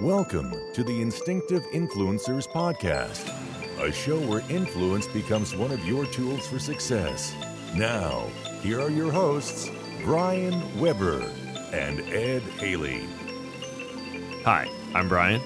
[0.00, 3.28] Welcome to the Instinctive Influencers Podcast,
[3.80, 7.34] a show where influence becomes one of your tools for success.
[7.74, 8.26] Now,
[8.62, 9.68] here are your hosts,
[10.02, 11.20] Brian Weber
[11.72, 13.06] and Ed Haley.
[14.44, 15.42] Hi, I'm Brian,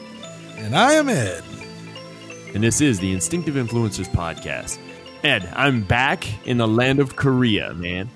[0.56, 1.42] And I am Ed.
[2.54, 4.78] and this is the Instinctive Influencers Podcast.
[5.24, 8.08] Ed, I'm back in the land of Korea, man.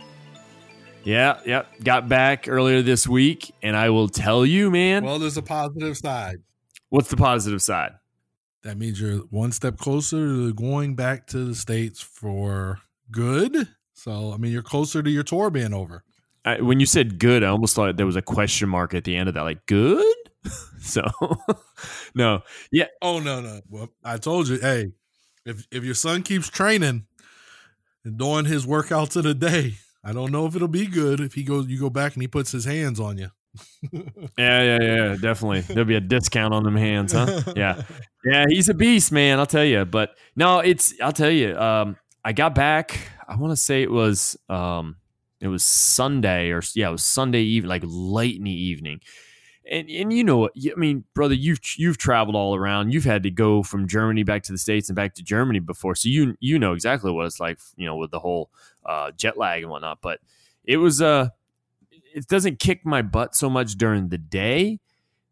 [1.09, 1.62] Yeah, yeah.
[1.82, 5.96] Got back earlier this week, and I will tell you, man, Well, there's a positive
[5.96, 6.43] side.
[6.90, 7.93] what's the positive side?
[8.62, 12.80] That means you're one step closer to going back to the States for
[13.11, 13.68] good.
[13.94, 16.04] So, I mean, you're closer to your tour being over.
[16.44, 19.16] I, when you said good, I almost thought there was a question mark at the
[19.16, 20.14] end of that, like good.
[20.82, 21.02] so,
[22.14, 23.63] no, yeah, Oh, no, no.
[23.71, 24.93] Well, I told you, hey,
[25.46, 27.07] if, if your son keeps training
[28.04, 29.77] and doing his workouts of the day,
[30.08, 32.28] I don't know if it'll be good if he goes, you go back and he
[32.28, 33.28] puts his hands on you.
[33.92, 35.60] yeah, yeah, yeah, definitely.
[35.60, 37.42] There'll be a discount on them hands, huh?
[37.55, 37.83] Yeah.
[38.24, 39.38] Yeah, he's a beast, man.
[39.38, 39.84] I'll tell you.
[39.84, 41.56] But no, it's I'll tell you.
[41.56, 42.98] Um, I got back.
[43.27, 44.96] I want to say it was um,
[45.41, 49.00] it was Sunday or yeah, it was Sunday evening, like late in the evening.
[49.70, 50.52] And and you know, what?
[50.56, 52.92] I mean, brother, you've you've traveled all around.
[52.92, 55.94] You've had to go from Germany back to the states and back to Germany before,
[55.94, 58.50] so you you know exactly what it's like, you know, with the whole
[58.89, 59.98] uh, jet lag and whatnot.
[60.03, 60.19] But
[60.64, 61.28] it was uh,
[61.91, 64.80] it doesn't kick my butt so much during the day.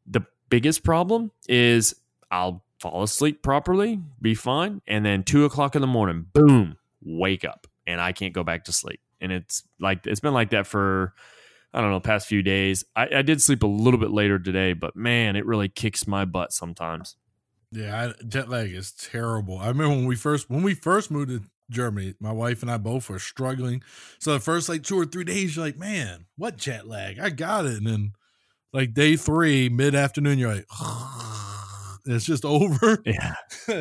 [0.07, 1.97] The biggest problem is
[2.31, 7.45] I'll fall asleep properly, be fine, and then two o'clock in the morning, boom, wake
[7.45, 9.01] up, and I can't go back to sleep.
[9.21, 11.15] And it's like it's been like that for
[11.73, 12.85] I don't know past few days.
[12.95, 16.25] I, I did sleep a little bit later today, but man, it really kicks my
[16.25, 17.17] butt sometimes.
[17.73, 19.59] Yeah, I, jet lag is terrible.
[19.59, 22.77] I remember when we first when we first moved to Germany, my wife and I
[22.79, 23.83] both were struggling.
[24.19, 27.19] So the first like two or three days, you're like, man, what jet lag?
[27.19, 27.79] I got it.
[27.79, 28.13] And then
[28.73, 30.67] like day three, mid afternoon, you're like,
[32.07, 33.03] it's just over.
[33.05, 33.35] Yeah,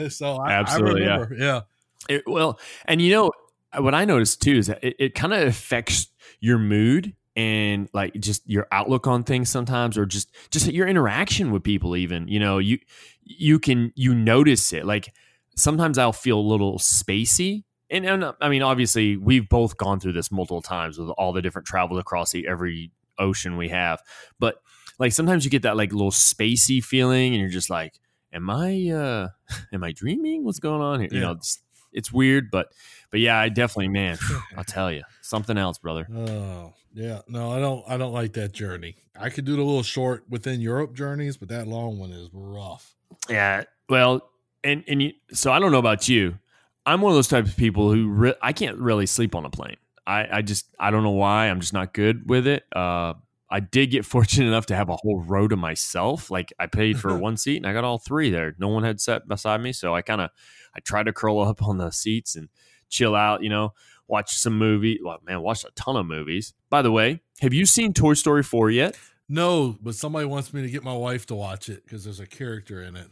[0.09, 1.25] so I, Absolutely, I yeah.
[1.37, 1.61] yeah.
[2.07, 3.31] It, well, and you know
[3.77, 6.07] what I noticed too is that it, it kind of affects
[6.39, 11.51] your mood and like just your outlook on things sometimes, or just just your interaction
[11.51, 11.95] with people.
[11.97, 12.79] Even you know you
[13.21, 14.85] you can you notice it.
[14.85, 15.13] Like
[15.57, 17.64] sometimes I'll feel a little spacey.
[17.89, 21.41] And, and I mean, obviously, we've both gone through this multiple times with all the
[21.41, 24.01] different travels across the, every ocean we have.
[24.39, 24.55] But
[24.99, 27.99] like sometimes you get that like little spacey feeling, and you're just like,
[28.33, 29.27] "Am I, uh
[29.73, 30.43] am I dreaming?
[30.43, 31.25] What's going on here?" You Yeah.
[31.25, 31.59] know, it's,
[31.93, 32.69] it's weird, but
[33.11, 34.17] but yeah, I definitely, man,
[34.57, 36.07] I'll tell you something else, brother.
[36.13, 37.83] Oh yeah, no, I don't.
[37.87, 38.95] I don't like that journey.
[39.19, 42.95] I could do the little short within Europe journeys, but that long one is rough.
[43.29, 43.63] Yeah.
[43.89, 44.21] Well,
[44.63, 46.39] and and you, so I don't know about you.
[46.85, 49.49] I'm one of those types of people who re- I can't really sleep on a
[49.49, 49.77] plane.
[50.05, 51.49] I I just I don't know why.
[51.49, 52.63] I'm just not good with it.
[52.75, 53.15] Uh,
[53.49, 56.29] I did get fortunate enough to have a whole row to myself.
[56.29, 58.55] Like I paid for one seat and I got all three there.
[58.59, 60.29] No one had sat beside me, so I kind of
[60.75, 62.49] I tried to curl up on the seats and
[62.89, 63.41] chill out.
[63.41, 63.73] You know,
[64.07, 64.99] watch some movie.
[65.03, 66.53] Well, man, watched a ton of movies.
[66.69, 68.97] By the way, have you seen Toy Story four yet?
[69.27, 72.27] No, but somebody wants me to get my wife to watch it because there's a
[72.27, 73.09] character in it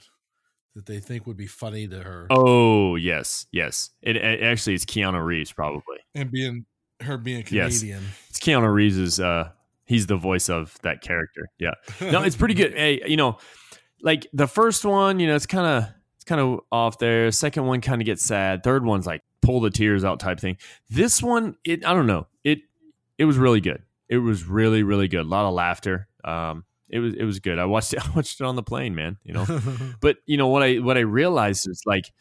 [0.75, 3.91] that they think would be funny to her, Oh yes, yes.
[4.01, 5.97] It, it actually it's Keanu Reeves probably.
[6.15, 6.65] and being
[7.01, 7.79] her being Yes.
[7.79, 8.03] Canadian.
[8.29, 9.19] It's Keanu Reeves's.
[9.19, 9.49] uh
[9.85, 11.49] he's the voice of that character.
[11.59, 11.73] Yeah.
[12.01, 12.73] No, it's pretty good.
[12.77, 13.37] Hey, you know,
[14.01, 17.31] like the first one, you know, it's kind of it's kind of off there.
[17.31, 18.63] Second one kind of gets sad.
[18.63, 20.57] Third one's like pull the tears out type thing.
[20.89, 22.27] This one, it I don't know.
[22.43, 22.59] It
[23.17, 23.83] it was really good.
[24.09, 25.21] It was really really good.
[25.25, 26.07] A lot of laughter.
[26.23, 27.59] Um it was it was good.
[27.59, 29.45] I watched it I watched it on the plane, man, you know.
[30.01, 32.11] but you know what I what I realized is like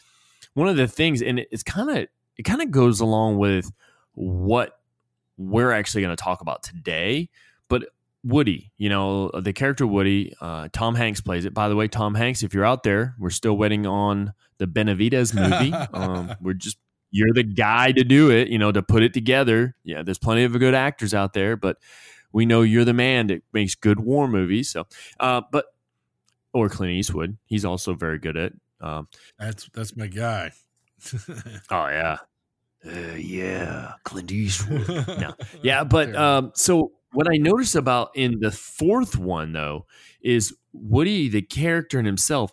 [0.54, 1.96] one of the things, and it's kind of
[2.36, 3.70] it kind of goes along with
[4.14, 4.78] what
[5.36, 7.28] we're actually going to talk about today.
[7.68, 7.84] But
[8.24, 11.54] Woody, you know the character Woody, uh, Tom Hanks plays it.
[11.54, 15.34] By the way, Tom Hanks, if you're out there, we're still waiting on the Benavidez
[15.34, 15.72] movie.
[15.92, 16.78] um, we're just
[17.10, 19.76] you're the guy to do it, you know, to put it together.
[19.84, 21.76] Yeah, there's plenty of good actors out there, but
[22.32, 24.70] we know you're the man that makes good war movies.
[24.70, 24.86] So,
[25.20, 25.66] uh, but
[26.52, 28.52] or Clint Eastwood, he's also very good at.
[28.80, 29.08] Um,
[29.38, 30.52] that's that's my guy.
[31.70, 32.18] oh yeah,
[32.86, 34.88] uh, yeah, Clint Eastwood.
[34.88, 39.86] no, yeah, but um, so what I noticed about in the fourth one though
[40.22, 42.52] is Woody, the character in himself,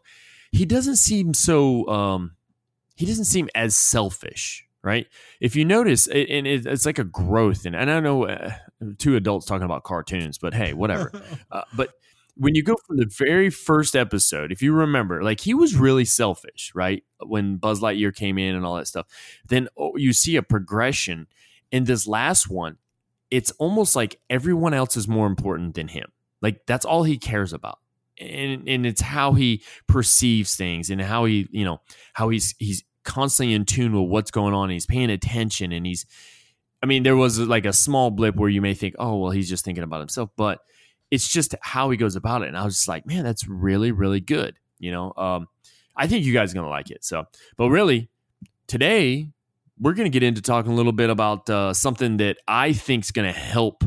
[0.51, 1.87] he doesn't seem so.
[1.87, 2.35] Um,
[2.95, 5.07] he doesn't seem as selfish, right?
[5.39, 8.25] If you notice, it, and it, it's like a growth, and, and I don't know
[8.25, 8.51] uh,
[8.97, 11.11] two adults talking about cartoons, but hey, whatever.
[11.51, 11.91] uh, but
[12.35, 16.05] when you go from the very first episode, if you remember, like he was really
[16.05, 17.03] selfish, right?
[17.21, 19.07] When Buzz Lightyear came in and all that stuff,
[19.47, 21.27] then oh, you see a progression.
[21.71, 22.77] In this last one,
[23.29, 26.11] it's almost like everyone else is more important than him.
[26.41, 27.79] Like that's all he cares about.
[28.19, 31.81] and and it's how he perceives things and how he you know
[32.13, 34.69] how he's he's constantly in tune with what's going on.
[34.69, 36.05] he's paying attention and he's
[36.81, 39.49] I mean, there was like a small blip where you may think, oh, well, he's
[39.49, 40.59] just thinking about himself, but
[41.11, 42.47] it's just how he goes about it.
[42.47, 44.55] And I was just like, man, that's really, really good.
[44.79, 45.47] You know, um,
[45.95, 47.03] I think you guys are gonna like it.
[47.03, 47.25] So,
[47.57, 48.09] but really,
[48.67, 49.29] today
[49.79, 53.11] we're gonna get into talking a little bit about uh, something that I think is
[53.11, 53.83] gonna help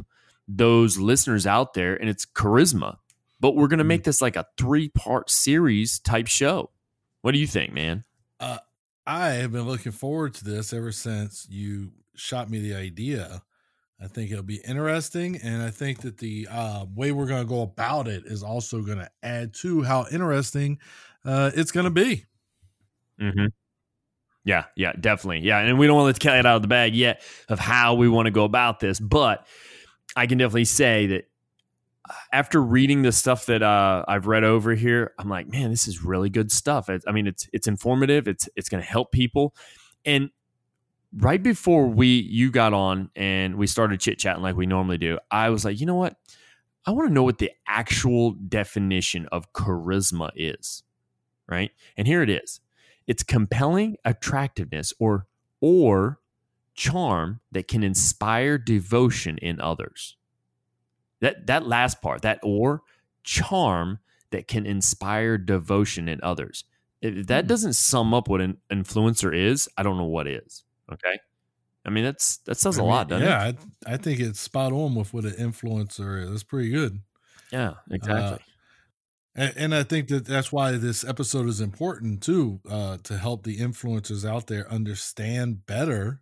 [0.46, 2.98] those listeners out there, and it's charisma.
[3.40, 4.04] But we're gonna make mm.
[4.04, 6.70] this like a three part series type show.
[7.22, 8.04] What do you think, man?
[8.38, 8.58] Uh,
[9.06, 13.42] I have been looking forward to this ever since you shot me the idea.
[14.00, 17.48] I think it'll be interesting, and I think that the uh, way we're going to
[17.48, 20.80] go about it is also going to add to how interesting
[21.24, 22.24] uh, it's going to be.
[23.20, 23.46] Mm-hmm.
[24.44, 25.40] Yeah, yeah, definitely.
[25.40, 27.60] Yeah, and we don't want to let the cat out of the bag yet of
[27.60, 29.46] how we want to go about this, but
[30.16, 31.28] I can definitely say that
[32.10, 35.86] uh, after reading the stuff that uh, I've read over here, I'm like, man, this
[35.86, 36.90] is really good stuff.
[36.90, 38.26] I mean, it's it's informative.
[38.26, 39.54] It's it's going to help people,
[40.04, 40.30] and
[41.16, 45.18] right before we you got on and we started chit chatting like we normally do,
[45.30, 46.16] I was like, you know what?
[46.86, 50.82] I want to know what the actual definition of charisma is,
[51.48, 51.70] right?
[51.96, 52.60] And here it is.
[53.06, 55.26] It's compelling attractiveness or
[55.60, 56.18] or
[56.74, 60.16] charm that can inspire devotion in others.
[61.20, 62.82] That that last part, that or
[63.22, 64.00] charm
[64.30, 66.64] that can inspire devotion in others.
[67.00, 67.48] If that hmm.
[67.48, 70.64] doesn't sum up what an influencer is, I don't know what is.
[70.92, 71.18] Okay.
[71.84, 73.56] I mean, that's that says I a mean, lot, doesn't yeah, it?
[73.58, 76.30] Yeah, I, I, think it's spot on with what an influencer is.
[76.30, 77.00] That's pretty good.
[77.50, 78.34] Yeah, exactly.
[78.34, 78.38] Uh,
[79.34, 83.44] and, and, I think that that's why this episode is important too, uh, to help
[83.44, 86.20] the influencers out there understand better,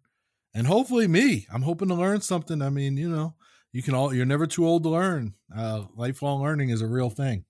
[0.55, 1.47] and hopefully me.
[1.53, 2.63] I'm hoping to learn something.
[2.63, 3.35] I mean, you know,
[3.73, 4.15] you can all.
[4.15, 5.35] You're never too old to learn.
[5.55, 7.45] Uh, lifelong learning is a real thing.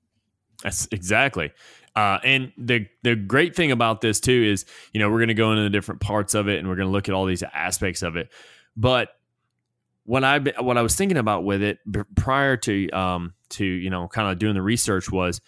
[0.62, 1.52] That's exactly.
[1.96, 5.34] Uh, and the the great thing about this too is, you know, we're going to
[5.34, 7.42] go into the different parts of it, and we're going to look at all these
[7.42, 8.28] aspects of it.
[8.76, 9.08] But
[10.04, 11.78] what I what I was thinking about with it
[12.16, 15.40] prior to um to you know kind of doing the research was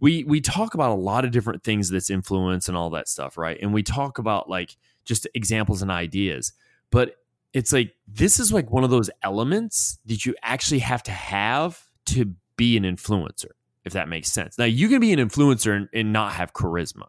[0.00, 3.38] we we talk about a lot of different things that's influence and all that stuff,
[3.38, 3.58] right?
[3.60, 6.52] And we talk about like just examples and ideas,
[6.90, 7.16] but
[7.52, 11.86] it's like this is like one of those elements that you actually have to have
[12.06, 13.52] to be an influencer
[13.86, 14.58] if that makes sense.
[14.58, 17.06] Now, you can be an influencer and, and not have charisma,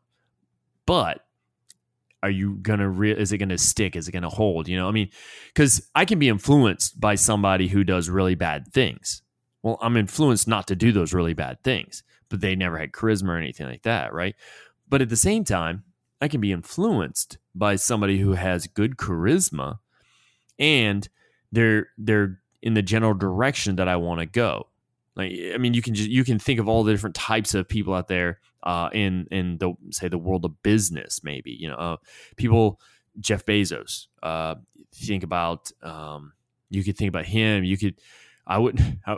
[0.86, 1.26] but
[2.22, 3.96] are you gonna re- is it gonna stick?
[3.96, 4.68] Is it gonna hold?
[4.68, 5.10] You know i mean?
[5.48, 9.22] Because i can be influenced by somebody who does really bad things.
[9.64, 13.30] Well i'm influenced not to do those really bad things but they never had charisma
[13.30, 14.36] or anything like that right?
[14.88, 15.84] But at the same time
[16.22, 19.80] i can be influenced by somebody who has good charisma
[20.60, 21.10] and
[21.52, 24.67] they're they're in the general direction that i want to go
[25.18, 27.68] like, I mean, you can just you can think of all the different types of
[27.68, 31.22] people out there uh, in in the say the world of business.
[31.24, 31.98] Maybe you know, uh,
[32.38, 32.80] people.
[33.19, 34.08] Jeff Bezos.
[34.22, 34.56] Uh,
[34.94, 36.34] think about um,
[36.69, 37.64] you could think about him.
[37.64, 37.96] You could.
[38.46, 38.80] I would.
[39.06, 39.18] I,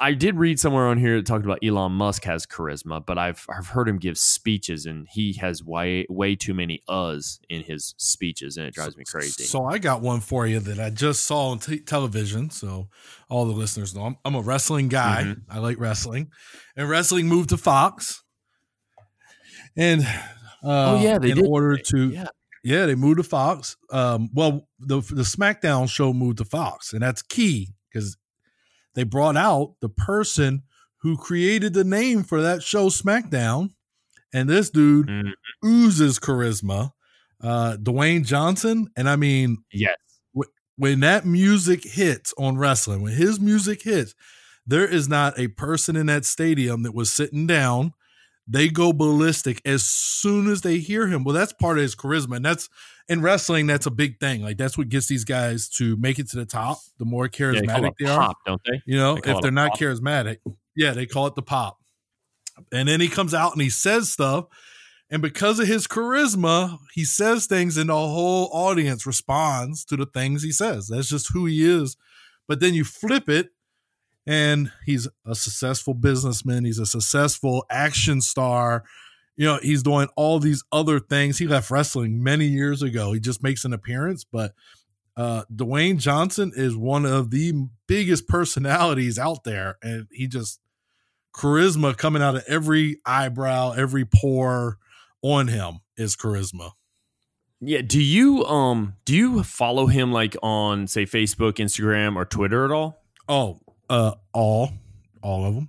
[0.00, 3.44] I did read somewhere on here that talked about Elon Musk has charisma, but I've
[3.48, 7.94] I've heard him give speeches and he has way way too many uhs in his
[7.98, 9.44] speeches and it drives me crazy.
[9.44, 12.50] So I got one for you that I just saw on t- television.
[12.50, 12.88] So
[13.28, 15.24] all the listeners know I'm, I'm a wrestling guy.
[15.24, 15.50] Mm-hmm.
[15.50, 16.30] I like wrestling,
[16.76, 18.22] and wrestling moved to Fox.
[19.76, 20.02] And
[20.62, 21.46] uh, oh yeah, they in did.
[21.46, 22.26] order to yeah.
[22.64, 23.76] yeah they moved to Fox.
[23.90, 28.16] Um, well the the SmackDown show moved to Fox, and that's key because
[28.94, 30.62] they brought out the person
[31.02, 33.70] who created the name for that show, SmackDown.
[34.32, 35.30] And this dude mm.
[35.64, 36.92] oozes charisma.
[37.42, 38.88] Uh, Dwayne Johnson.
[38.96, 39.94] And I mean, yes.
[40.76, 44.14] when that music hits on wrestling, when his music hits,
[44.66, 47.92] there is not a person in that stadium that was sitting down.
[48.50, 51.22] They go ballistic as soon as they hear him.
[51.22, 52.36] Well, that's part of his charisma.
[52.36, 52.70] And that's
[53.08, 54.42] in wrestling, that's a big thing.
[54.42, 56.78] Like that's what gets these guys to make it to the top.
[56.98, 58.82] The more charismatic yeah, they, pop, are, don't they?
[58.86, 59.80] You know, they if they're not pop.
[59.80, 60.38] charismatic,
[60.74, 61.78] yeah, they call it the pop.
[62.72, 64.46] And then he comes out and he says stuff,
[65.10, 70.06] and because of his charisma, he says things, and the whole audience responds to the
[70.06, 70.88] things he says.
[70.88, 71.96] That's just who he is.
[72.46, 73.50] But then you flip it,
[74.28, 76.64] and he's a successful businessman.
[76.64, 78.84] He's a successful action star
[79.38, 81.38] you know, he's doing all these other things.
[81.38, 83.12] He left wrestling many years ago.
[83.12, 84.52] He just makes an appearance, but
[85.16, 87.52] uh, Dwayne Johnson is one of the
[87.86, 90.60] biggest personalities out there, and he just
[91.32, 94.78] charisma coming out of every eyebrow, every pore
[95.22, 96.72] on him is charisma.
[97.60, 97.82] Yeah.
[97.82, 102.70] Do you um do you follow him like on say Facebook, Instagram, or Twitter at
[102.70, 103.02] all?
[103.28, 104.70] Oh, uh, all,
[105.22, 105.68] all of them.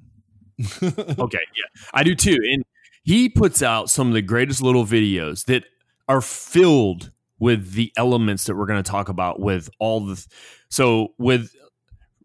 [1.20, 2.38] okay, yeah, I do too.
[2.52, 2.64] And
[3.04, 5.64] he puts out some of the greatest little videos that
[6.08, 10.26] are filled with the elements that we're going to talk about with all the.
[10.70, 11.56] So with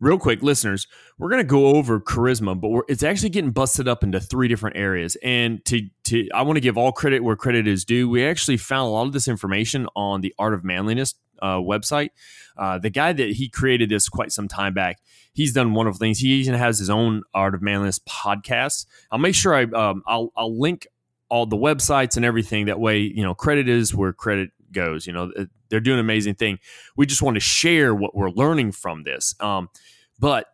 [0.00, 0.86] real quick, listeners,
[1.18, 4.76] we're going to go over charisma, but it's actually getting busted up into three different
[4.76, 5.16] areas.
[5.22, 8.08] And to to I want to give all credit where credit is due.
[8.08, 12.10] We actually found a lot of this information on the Art of Manliness uh, website.
[12.56, 15.00] Uh, the guy that he created this quite some time back,
[15.32, 16.18] he's done wonderful things.
[16.18, 18.86] He even has his own Art of Manliness podcast.
[19.10, 20.86] I'll make sure I um, I'll I'll link
[21.28, 22.66] all the websites and everything.
[22.66, 25.06] That way, you know, credit is where credit goes.
[25.06, 25.32] You know,
[25.68, 26.58] they're doing an amazing thing.
[26.96, 29.34] We just want to share what we're learning from this.
[29.40, 29.70] Um,
[30.18, 30.46] but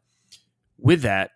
[0.79, 1.33] with that,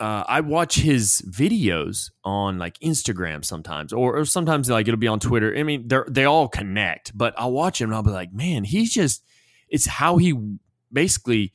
[0.00, 5.08] uh, I watch his videos on like Instagram sometimes, or, or sometimes like it'll be
[5.08, 5.54] on Twitter.
[5.56, 8.64] I mean, they they all connect, but I'll watch him and I'll be like, man,
[8.64, 9.24] he's just
[9.68, 10.34] it's how he
[10.92, 11.52] basically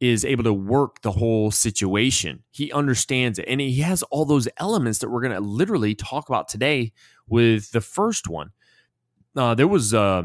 [0.00, 2.42] is able to work the whole situation.
[2.50, 6.28] He understands it, and he has all those elements that we're going to literally talk
[6.28, 6.92] about today
[7.26, 8.50] with the first one.
[9.36, 10.24] Uh, there was uh,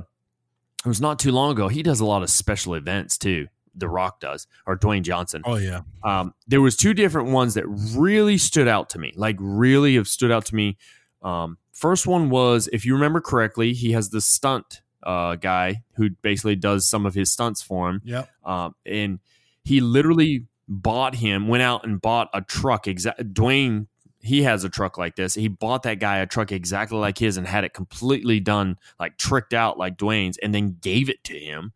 [0.86, 1.68] it was not too long ago.
[1.68, 3.48] He does a lot of special events too.
[3.76, 5.44] The Rock does, or Dwayne Johnson.
[5.46, 5.82] Oh yeah.
[6.04, 10.08] Um, there was two different ones that really stood out to me, like really have
[10.08, 10.78] stood out to me.
[11.22, 16.10] Um, first one was, if you remember correctly, he has the stunt uh, guy who
[16.10, 18.02] basically does some of his stunts for him.
[18.04, 18.26] Yeah.
[18.44, 19.20] Um, and
[19.64, 22.88] he literally bought him, went out and bought a truck.
[22.88, 23.88] Exact Dwayne,
[24.28, 25.36] he has a truck like this.
[25.36, 29.18] He bought that guy a truck exactly like his and had it completely done, like
[29.18, 31.72] tricked out like Dwayne's, and then gave it to him.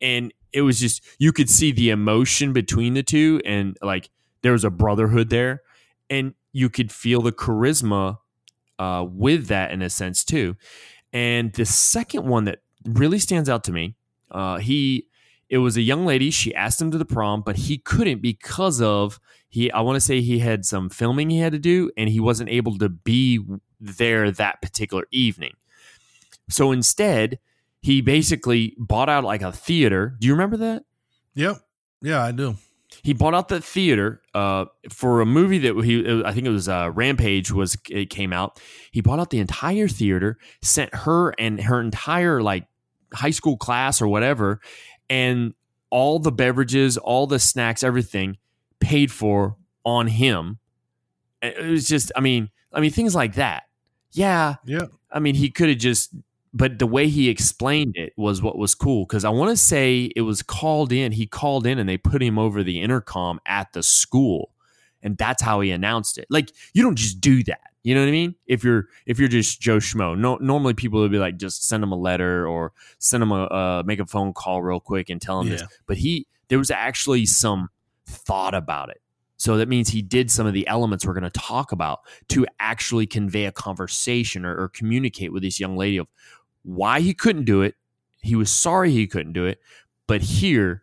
[0.00, 4.10] And it was just you could see the emotion between the two, and like
[4.42, 5.62] there was a brotherhood there,
[6.10, 8.18] and you could feel the charisma
[8.78, 10.56] uh, with that in a sense too.
[11.12, 13.94] And the second one that really stands out to me,
[14.30, 15.06] uh, he
[15.52, 16.30] it was a young lady.
[16.30, 19.70] She asked him to the prom, but he couldn't because of he.
[19.70, 22.48] I want to say he had some filming he had to do, and he wasn't
[22.48, 23.38] able to be
[23.78, 25.52] there that particular evening.
[26.48, 27.38] So instead,
[27.82, 30.16] he basically bought out like a theater.
[30.18, 30.84] Do you remember that?
[31.34, 31.58] Yep.
[32.00, 32.56] Yeah, I do.
[33.02, 36.66] He bought out the theater uh, for a movie that he, I think it was
[36.66, 38.58] uh, Rampage was it came out.
[38.90, 42.66] He bought out the entire theater, sent her and her entire like
[43.14, 44.60] high school class or whatever,
[45.12, 45.52] and
[45.90, 48.38] all the beverages, all the snacks, everything
[48.80, 50.58] paid for on him.
[51.42, 53.64] It was just, I mean, I mean things like that.
[54.12, 54.86] Yeah, yeah.
[55.10, 56.14] I mean, he could have just,
[56.54, 60.10] but the way he explained it was what was cool because I want to say
[60.16, 61.12] it was called in.
[61.12, 64.50] He called in and they put him over the intercom at the school,
[65.02, 66.26] and that's how he announced it.
[66.30, 67.71] Like you don't just do that.
[67.82, 68.34] You know what I mean?
[68.46, 71.82] If you're if you're just Joe Schmo, no, normally people would be like, just send
[71.82, 75.20] him a letter or send him a uh, make a phone call real quick and
[75.20, 75.54] tell him yeah.
[75.54, 75.64] this.
[75.86, 77.70] But he there was actually some
[78.06, 79.00] thought about it.
[79.36, 82.46] So that means he did some of the elements we're going to talk about to
[82.60, 86.06] actually convey a conversation or, or communicate with this young lady of
[86.62, 87.74] why he couldn't do it.
[88.20, 89.58] He was sorry he couldn't do it,
[90.06, 90.81] but here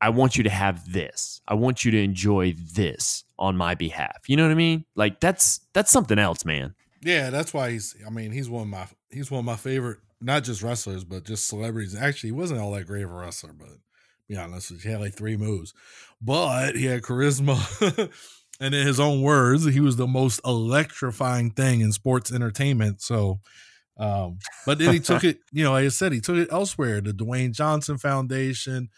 [0.00, 1.40] I want you to have this.
[1.48, 4.28] I want you to enjoy this on my behalf.
[4.28, 4.84] You know what I mean?
[4.94, 6.74] Like that's that's something else, man.
[7.02, 7.96] Yeah, that's why he's.
[8.06, 11.24] I mean, he's one of my he's one of my favorite, not just wrestlers, but
[11.24, 11.94] just celebrities.
[11.94, 13.68] Actually, he wasn't all that great of a wrestler, but
[14.28, 15.72] be honest, he had like three moves,
[16.20, 18.10] but he had charisma.
[18.60, 23.02] and in his own words, he was the most electrifying thing in sports entertainment.
[23.02, 23.40] So,
[23.98, 25.38] um, but then he took it.
[25.52, 27.00] You know, like I said, he took it elsewhere.
[27.00, 28.88] The Dwayne Johnson Foundation,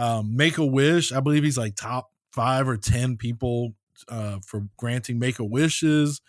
[0.00, 1.12] um, Make a Wish.
[1.12, 3.74] I believe he's like top five or ten people
[4.08, 6.20] uh, for granting make a wishes.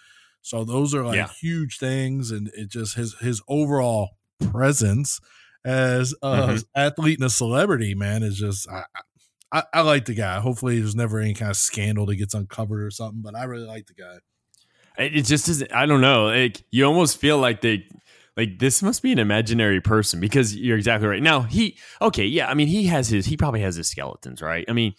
[0.42, 1.30] So those are like yeah.
[1.40, 4.10] huge things, and it just his his overall
[4.52, 5.20] presence
[5.64, 6.58] as a mm-hmm.
[6.76, 8.84] athlete and a celebrity, man, is just I,
[9.52, 10.40] I, I like the guy.
[10.40, 13.68] Hopefully, there's never any kind of scandal that gets uncovered or something, but I really
[13.68, 14.18] like the guy.
[14.98, 15.74] It just isn't.
[15.74, 16.26] I don't know.
[16.26, 17.86] Like you almost feel like they
[18.38, 21.22] like this must be an imaginary person because you're exactly right.
[21.22, 22.50] Now he okay, yeah.
[22.50, 23.26] I mean, he has his.
[23.26, 24.66] He probably has his skeletons, right?
[24.70, 24.94] I mean,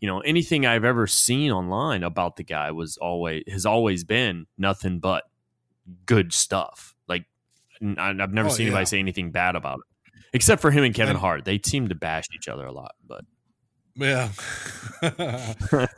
[0.00, 4.46] you know, anything I've ever seen online about the guy was always has always been
[4.56, 5.24] nothing but
[6.04, 6.94] good stuff.
[7.08, 7.24] Like
[7.82, 8.72] I've never oh, seen yeah.
[8.72, 11.44] anybody say anything bad about it, except for him and Kevin Hart.
[11.44, 13.24] They seem to bash each other a lot, but
[13.96, 14.28] yeah.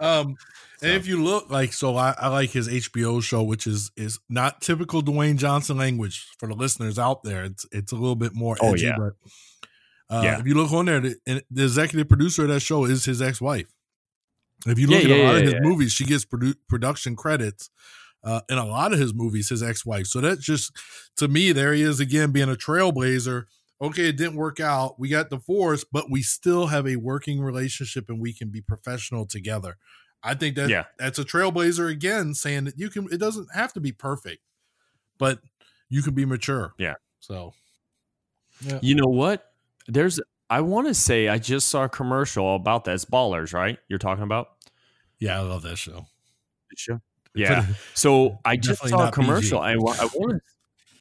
[0.01, 0.37] um,
[0.79, 0.87] so.
[0.87, 4.21] And if you look like so, I, I, like his HBO show, which is is
[4.29, 7.45] not typical Dwayne Johnson language for the listeners out there.
[7.45, 8.97] It's it's a little bit more oh, yeah.
[8.97, 9.15] but
[10.09, 10.39] uh, yeah.
[10.39, 11.17] if you look on there, the,
[11.51, 13.67] the, executive producer of that show is his ex wife.
[14.67, 17.71] If you look yeah, at a lot of his movies, she gets produ- production credits.
[18.25, 20.07] Uh, in a lot of his movies, his ex wife.
[20.07, 20.77] So that's just
[21.17, 23.45] to me, there he is again being a trailblazer
[23.81, 24.99] okay, it didn't work out.
[24.99, 29.27] We got divorced, but we still have a working relationship and we can be professional
[29.27, 29.77] together.
[30.23, 30.85] I think that Yeah.
[30.99, 33.07] that's a trailblazer again, saying that you can.
[33.13, 34.43] It doesn't have to be perfect,
[35.19, 35.41] but
[35.89, 36.75] you can be mature.
[36.79, 36.95] Yeah.
[37.21, 37.55] So
[38.83, 39.53] You know what?
[39.87, 40.21] There's
[40.51, 42.95] I want to say I just saw a commercial about that.
[42.95, 43.79] It's Ballers, right?
[43.89, 44.49] You're talking about?
[45.21, 46.07] yeah, I love that show.
[46.77, 47.01] Sure.
[47.35, 47.67] Yeah.
[47.95, 49.13] So I just saw a PG.
[49.15, 49.59] commercial.
[49.61, 50.41] I, I want to.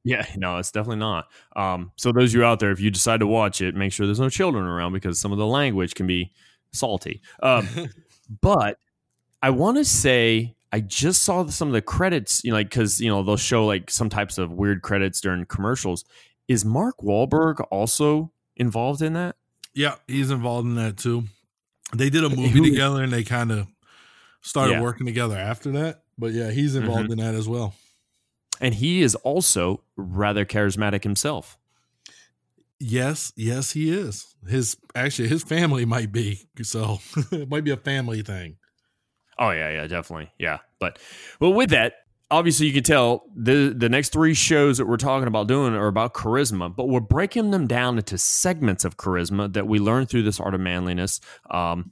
[0.04, 1.28] Yeah, no, it's definitely not.
[1.56, 4.06] Um, so those of you out there, if you decide to watch it, make sure
[4.06, 6.32] there's no children around because some of the language can be
[6.72, 7.22] salty.
[7.44, 7.68] Um,
[8.42, 8.80] but
[9.42, 13.00] I want to say I just saw some of the credits, you know, like because
[13.00, 16.06] you know they'll show like some types of weird credits during commercials.
[16.48, 19.36] Is Mark Wahlberg also involved in that?
[19.74, 21.24] yeah, he's involved in that too.
[21.96, 23.68] They did a movie together, and they kind of
[24.42, 24.82] started Yeah.
[24.82, 26.04] working together after that.
[26.18, 27.76] But yeah, he's involved in that as well.
[28.60, 31.58] And he is also rather charismatic himself.
[32.80, 34.36] Yes, yes, he is.
[34.48, 37.00] His actually his family might be so
[37.32, 38.58] it might be a family thing.
[39.40, 40.60] Oh yeah, yeah, definitely, yeah.
[40.80, 41.00] But
[41.40, 41.94] well, with that,
[42.30, 45.88] obviously you can tell the the next three shows that we're talking about doing are
[45.88, 50.24] about charisma, but we're breaking them down into segments of charisma that we learn through
[50.24, 51.20] this art of manliness.
[51.50, 51.90] Um,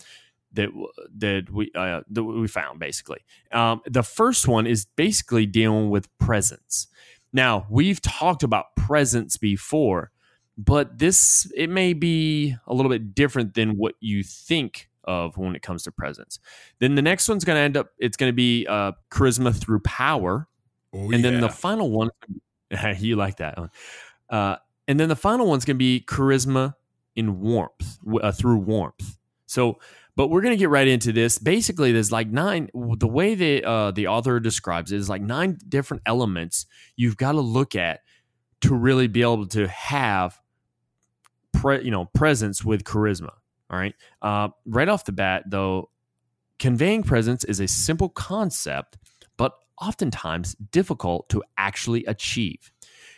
[0.55, 0.69] that
[1.17, 3.19] that we uh, that we found basically.
[3.51, 6.87] Um, the first one is basically dealing with presence.
[7.33, 10.11] Now we've talked about presence before,
[10.57, 15.55] but this it may be a little bit different than what you think of when
[15.55, 16.39] it comes to presence.
[16.79, 19.81] Then the next one's going to end up it's going to be uh, charisma through
[19.81, 20.47] power,
[20.95, 22.09] Oh, and then the final one
[22.97, 23.69] you like that one.
[24.29, 24.55] Uh,
[24.87, 26.75] and then the final one's going to be charisma
[27.15, 29.17] in warmth uh, through warmth.
[29.45, 29.79] So,
[30.15, 31.37] but we're going to get right into this.
[31.37, 32.69] Basically, there's like nine.
[32.73, 37.33] The way the uh, the author describes it is like nine different elements you've got
[37.33, 38.01] to look at
[38.61, 40.39] to really be able to have,
[41.53, 43.31] pre, you know, presence with charisma.
[43.69, 43.93] All right.
[44.21, 45.89] Uh, right off the bat, though,
[46.59, 48.97] conveying presence is a simple concept,
[49.37, 52.71] but oftentimes difficult to actually achieve.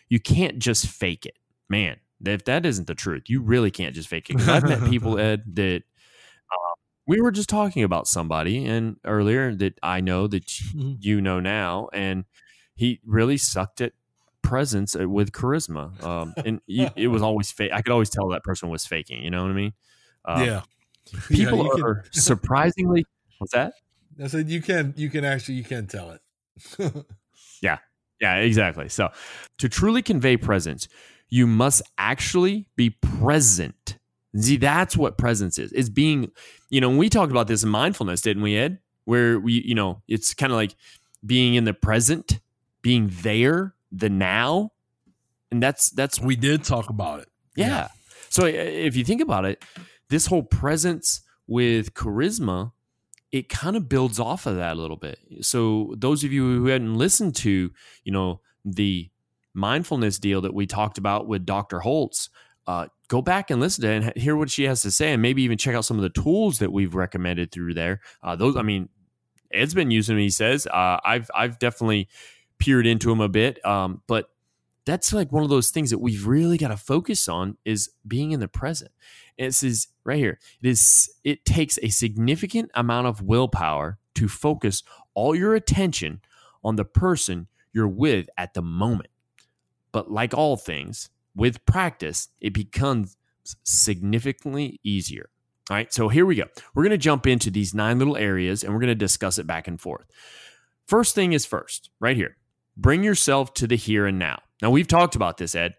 [0.09, 1.37] You can't just fake it,
[1.69, 1.97] man.
[2.25, 4.41] If that isn't the truth, you really can't just fake it.
[4.47, 5.83] I've met people, Ed, that
[7.07, 10.97] we were just talking about somebody and earlier that I know that Mhm.
[10.99, 12.25] you know now, and
[12.75, 13.93] he really sucked at
[14.43, 16.01] presence uh, with charisma.
[16.03, 17.71] Um, and you, it was always fake.
[17.73, 19.23] I could always tell that person was faking.
[19.23, 19.73] You know what I mean?
[20.25, 20.61] Um, yeah.
[21.29, 23.05] People yeah, are surprisingly.
[23.39, 23.73] What's that?
[24.21, 26.93] I said you can you can actually you can tell it.
[27.61, 27.77] Yeah.
[28.19, 28.89] Yeah, exactly.
[28.89, 29.09] So,
[29.59, 30.87] to truly convey presence,
[31.29, 33.97] you must actually be present.
[34.35, 35.71] See, that's what presence is.
[35.71, 36.31] Is being,
[36.69, 38.79] you know, we talked about this in mindfulness, didn't we, Ed?
[39.05, 40.75] Where we, you know, it's kind of like
[41.25, 42.39] being in the present,
[42.81, 44.71] being there, the now,
[45.49, 47.29] and that's that's we did talk about it.
[47.55, 47.87] yeah.
[48.29, 49.63] So if you think about it,
[50.09, 52.73] this whole presence with charisma,
[53.31, 55.19] it kind of builds off of that a little bit.
[55.41, 57.71] So those of you who hadn't listened to,
[58.03, 59.09] you know, the
[59.53, 61.79] mindfulness deal that we talked about with Dr.
[61.79, 62.29] Holtz,
[62.67, 65.21] uh, go back and listen to it and hear what she has to say, and
[65.21, 68.01] maybe even check out some of the tools that we've recommended through there.
[68.21, 68.89] Uh, those, I mean,
[69.51, 70.21] Ed's been using them.
[70.21, 72.09] He says, uh, I've I've definitely
[72.59, 74.29] peered into them a bit, um, but
[74.85, 78.31] that's like one of those things that we've really got to focus on is being
[78.31, 78.91] in the present.
[79.37, 84.27] And it says right here, it is it takes a significant amount of willpower to
[84.27, 86.21] focus all your attention
[86.63, 89.09] on the person you're with at the moment.
[89.91, 93.15] But like all things, with practice, it becomes
[93.63, 95.29] significantly easier.
[95.69, 96.45] All right, so here we go.
[96.73, 99.45] We're going to jump into these nine little areas and we're going to discuss it
[99.45, 100.07] back and forth.
[100.87, 102.37] First thing is first, right here.
[102.75, 104.41] Bring yourself to the here and now.
[104.61, 105.75] Now we've talked about this, Ed.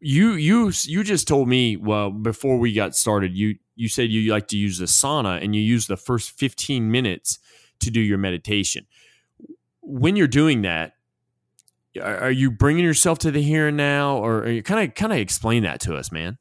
[0.00, 3.34] You you you just told me well before we got started.
[3.34, 6.90] You you said you like to use the sauna and you use the first 15
[6.90, 7.38] minutes
[7.80, 8.86] to do your meditation.
[9.80, 10.93] When you're doing that,
[12.00, 15.12] are you bringing yourself to the here and now, or are you kind of kind
[15.12, 16.38] of explain that to us, man?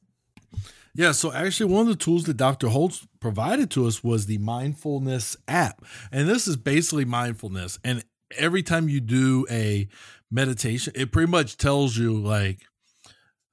[0.96, 2.68] Yeah, so actually, one of the tools that Dr.
[2.68, 5.84] Holtz provided to us was the mindfulness app.
[6.12, 7.80] And this is basically mindfulness.
[7.84, 8.04] And
[8.38, 9.88] every time you do a
[10.30, 12.60] meditation, it pretty much tells you, like,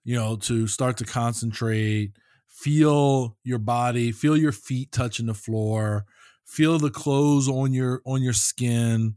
[0.05, 2.13] you know, to start to concentrate,
[2.47, 6.05] feel your body, feel your feet touching the floor,
[6.45, 9.15] feel the clothes on your on your skin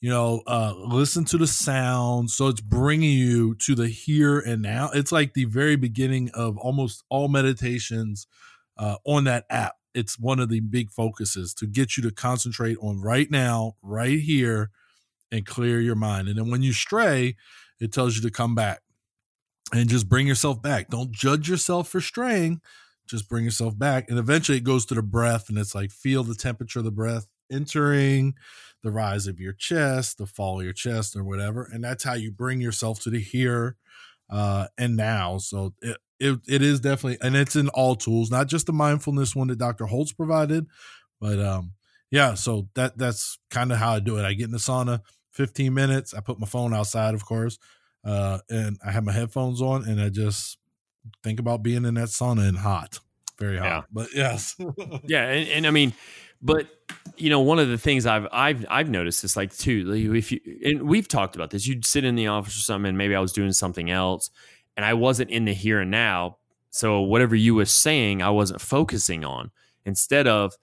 [0.00, 4.62] you know uh listen to the sound so it's bringing you to the here and
[4.62, 4.90] now.
[4.92, 8.26] It's like the very beginning of almost all meditations
[8.78, 9.76] uh on that app.
[9.94, 14.20] It's one of the big focuses to get you to concentrate on right now right
[14.20, 14.70] here
[15.32, 16.28] and clear your mind.
[16.28, 17.36] And then when you stray
[17.78, 18.80] it tells you to come back
[19.72, 20.88] and just bring yourself back.
[20.88, 22.60] Don't judge yourself for straying
[23.06, 24.08] just bring yourself back.
[24.08, 26.90] And eventually it goes to the breath and it's like feel the temperature of the
[26.90, 28.34] breath entering,
[28.82, 32.14] the rise of your chest, the fall of your chest, or whatever, and that's how
[32.14, 33.76] you bring yourself to the here
[34.30, 35.38] uh, and now.
[35.38, 39.36] So it, it it is definitely, and it's in all tools, not just the mindfulness
[39.36, 39.86] one that Dr.
[39.86, 40.66] Holtz provided,
[41.20, 41.72] but um,
[42.10, 42.34] yeah.
[42.34, 44.24] So that that's kind of how I do it.
[44.24, 45.00] I get in the sauna,
[45.32, 46.14] 15 minutes.
[46.14, 47.58] I put my phone outside, of course,
[48.04, 50.58] uh, and I have my headphones on, and I just
[51.22, 53.00] think about being in that sauna and hot,
[53.38, 53.66] very hot.
[53.66, 53.82] Yeah.
[53.92, 54.56] But yes,
[55.04, 55.92] yeah, and, and I mean,
[56.42, 56.66] but
[57.16, 60.40] you know, one of the things I've I've I've noticed is like too, if you
[60.64, 63.20] and we've talked about this, you'd sit in the office or something, and maybe I
[63.20, 64.30] was doing something else,
[64.76, 66.38] and I wasn't in the here and now.
[66.70, 69.50] So whatever you were saying, I wasn't focusing on.
[69.86, 70.54] Instead of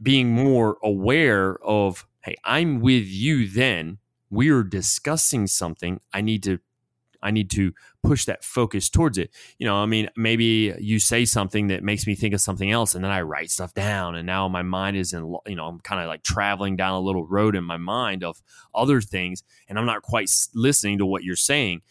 [0.00, 3.48] being more aware of, hey, I'm with you.
[3.48, 3.98] Then
[4.30, 6.00] we're discussing something.
[6.12, 6.58] I need to
[7.22, 7.72] I need to
[8.06, 9.30] push that focus towards it.
[9.58, 12.94] You know, I mean, maybe you say something that makes me think of something else,
[12.94, 15.80] and then I write stuff down, and now my mind is in, you know, I'm
[15.80, 18.40] kind of like traveling down a little road in my mind of
[18.74, 21.82] other things, and I'm not quite listening to what you're saying.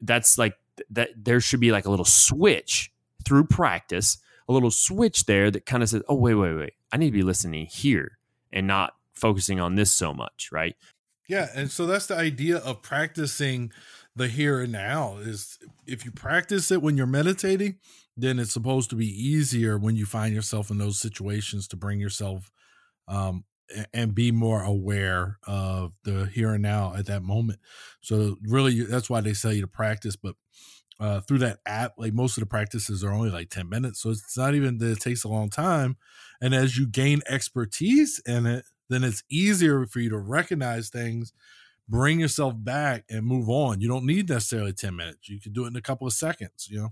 [0.00, 0.54] That's like
[0.90, 1.10] that.
[1.16, 2.92] There should be like a little switch
[3.24, 6.98] through practice, a little switch there that kind of says, "Oh, wait, wait, wait, I
[6.98, 8.18] need to be listening here
[8.52, 10.76] and not focusing on this so much," right?
[11.26, 13.70] Yeah, and so that's the idea of practicing
[14.18, 17.78] the here and now is if you practice it when you're meditating
[18.16, 22.00] then it's supposed to be easier when you find yourself in those situations to bring
[22.00, 22.50] yourself
[23.06, 23.44] um,
[23.94, 27.60] and be more aware of the here and now at that moment.
[28.00, 30.34] So really that's why they tell you to practice but
[31.00, 34.10] uh, through that app like most of the practices are only like 10 minutes so
[34.10, 35.96] it's not even that it takes a long time
[36.40, 41.32] and as you gain expertise in it then it's easier for you to recognize things
[41.88, 43.80] bring yourself back and move on.
[43.80, 45.28] You don't need necessarily 10 minutes.
[45.28, 46.88] You can do it in a couple of seconds, you know?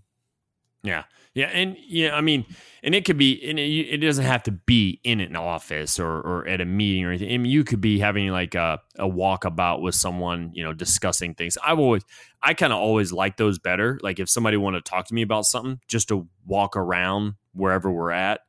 [0.82, 1.04] Yeah.
[1.34, 1.46] Yeah.
[1.46, 2.46] And yeah, I mean,
[2.82, 6.20] and it could be, and it, it doesn't have to be in an office or,
[6.20, 7.32] or at a meeting or anything.
[7.32, 11.34] I mean, you could be having like a, a walkabout with someone, you know, discussing
[11.34, 11.58] things.
[11.62, 12.04] I've always,
[12.40, 13.98] I kind of always like those better.
[14.02, 17.90] Like if somebody want to talk to me about something, just to walk around wherever
[17.90, 18.42] we're at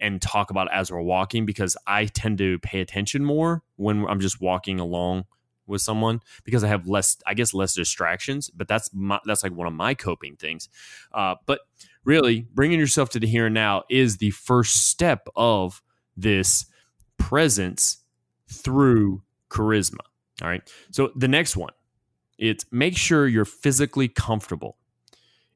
[0.00, 4.20] and talk about as we're walking because I tend to pay attention more when I'm
[4.20, 5.24] just walking along
[5.66, 8.50] with someone because I have less, I guess, less distractions.
[8.50, 10.68] But that's my, that's like one of my coping things.
[11.12, 11.60] Uh, but
[12.04, 15.82] really, bringing yourself to the here and now is the first step of
[16.16, 16.66] this
[17.18, 17.98] presence
[18.48, 20.00] through charisma.
[20.42, 20.62] All right.
[20.90, 21.72] So the next one,
[22.38, 24.76] it's make sure you're physically comfortable.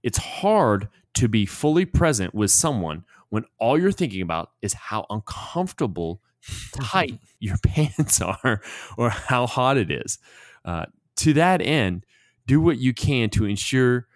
[0.03, 5.05] It's hard to be fully present with someone when all you're thinking about is how
[5.11, 6.23] uncomfortable
[6.72, 8.61] tight your pants are
[8.96, 10.18] or how hot it is.
[10.64, 12.05] Uh, to that end,
[12.46, 14.07] do what you can to ensure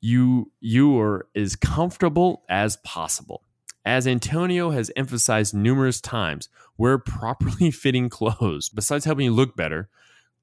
[0.00, 3.42] you you are as comfortable as possible.
[3.84, 8.68] As Antonio has emphasized numerous times, wear properly fitting clothes.
[8.68, 9.88] Besides helping you look better,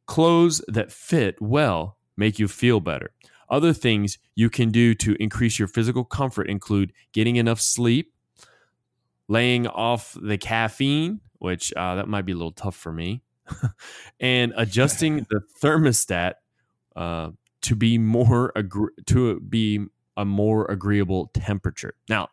[0.05, 3.11] clothes that fit well make you feel better.
[3.49, 8.13] Other things you can do to increase your physical comfort include getting enough sleep,
[9.27, 13.21] laying off the caffeine, which uh, that might be a little tough for me,
[14.19, 16.33] and adjusting the thermostat
[16.95, 21.93] uh, to be more agree- to be a more agreeable temperature.
[22.09, 22.29] Now,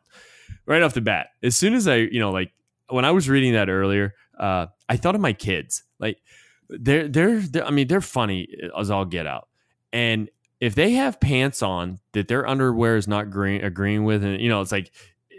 [0.67, 2.53] right off the bat, as soon as I, you know, like
[2.89, 5.83] when I was reading that earlier, uh, I thought of my kids.
[5.99, 6.19] Like
[6.69, 9.49] they're, they're, they're I mean, they're funny as all get out,
[9.93, 14.41] and if they have pants on that their underwear is not green, agreeing with, and
[14.41, 14.93] you know, it's like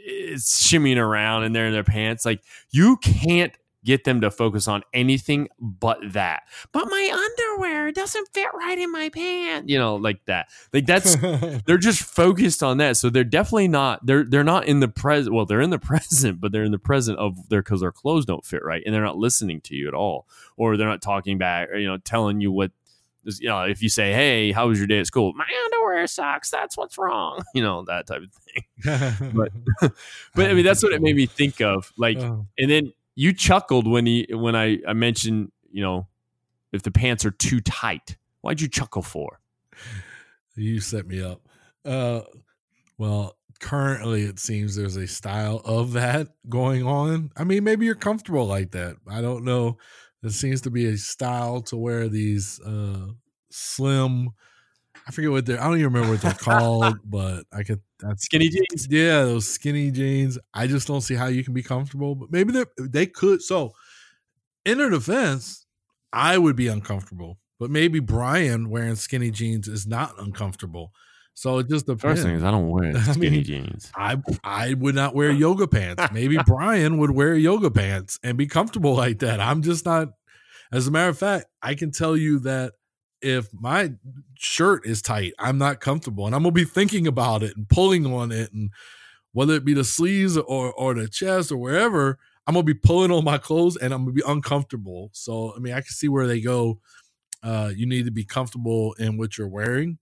[0.06, 2.26] it's shimmying around and they're in their pants.
[2.26, 2.41] Like
[2.72, 3.54] you can't
[3.86, 6.44] get them to focus on anything but that.
[6.72, 9.72] But my underwear doesn't fit right in my pants.
[9.72, 10.48] You know, like that.
[10.74, 11.15] Like that's
[11.65, 12.98] they're just focused on that.
[12.98, 15.34] So they're definitely not they're they're not in the present.
[15.34, 18.26] Well, they're in the present, but they're in the present of their because their clothes
[18.26, 21.38] don't fit right, and they're not listening to you at all, or they're not talking
[21.38, 22.72] back, or you know, telling you what.
[23.25, 26.49] You know, if you say, "Hey, how was your day at school?" My underwear sucks.
[26.49, 27.43] That's what's wrong.
[27.55, 29.31] You know that type of thing.
[29.33, 29.49] but,
[30.35, 31.91] but I mean, that's what it made me think of.
[31.97, 32.45] Like, oh.
[32.57, 36.07] and then you chuckled when he when I, I mentioned you know
[36.73, 38.17] if the pants are too tight.
[38.41, 39.39] Why'd you chuckle for?
[40.55, 41.41] You set me up.
[41.83, 42.21] Uh,
[42.97, 47.31] well, currently it seems there's a style of that going on.
[47.35, 48.97] I mean, maybe you're comfortable like that.
[49.07, 49.77] I don't know.
[50.25, 53.09] There seems to be a style to wear these uh,
[53.51, 54.29] slim.
[55.07, 55.61] I forget what they're.
[55.61, 58.88] I don't even remember what they're called, but I could that's skinny jeans.
[58.89, 60.39] Yeah, those skinny jeans.
[60.51, 62.15] I just don't see how you can be comfortable.
[62.15, 63.43] But maybe they they could.
[63.43, 63.73] So,
[64.65, 65.67] in their defense,
[66.11, 67.38] I would be uncomfortable.
[67.59, 70.91] But maybe Brian wearing skinny jeans is not uncomfortable.
[71.36, 72.02] So it just depends.
[72.02, 73.91] First thing is, I don't wear I skinny mean, jeans.
[73.95, 76.04] I I would not wear yoga pants.
[76.12, 79.39] Maybe Brian would wear yoga pants and be comfortable like that.
[79.39, 80.10] I'm just not.
[80.71, 82.74] As a matter of fact, I can tell you that
[83.21, 83.91] if my
[84.38, 88.06] shirt is tight, I'm not comfortable, and I'm gonna be thinking about it and pulling
[88.06, 88.71] on it, and
[89.34, 92.17] whether it be the sleeves or or the chest or wherever,
[92.48, 95.10] I'm gonna be pulling on my clothes and I'm gonna be uncomfortable.
[95.12, 96.80] So I mean, I can see where they go.
[97.43, 99.98] Uh, you need to be comfortable in what you're wearing.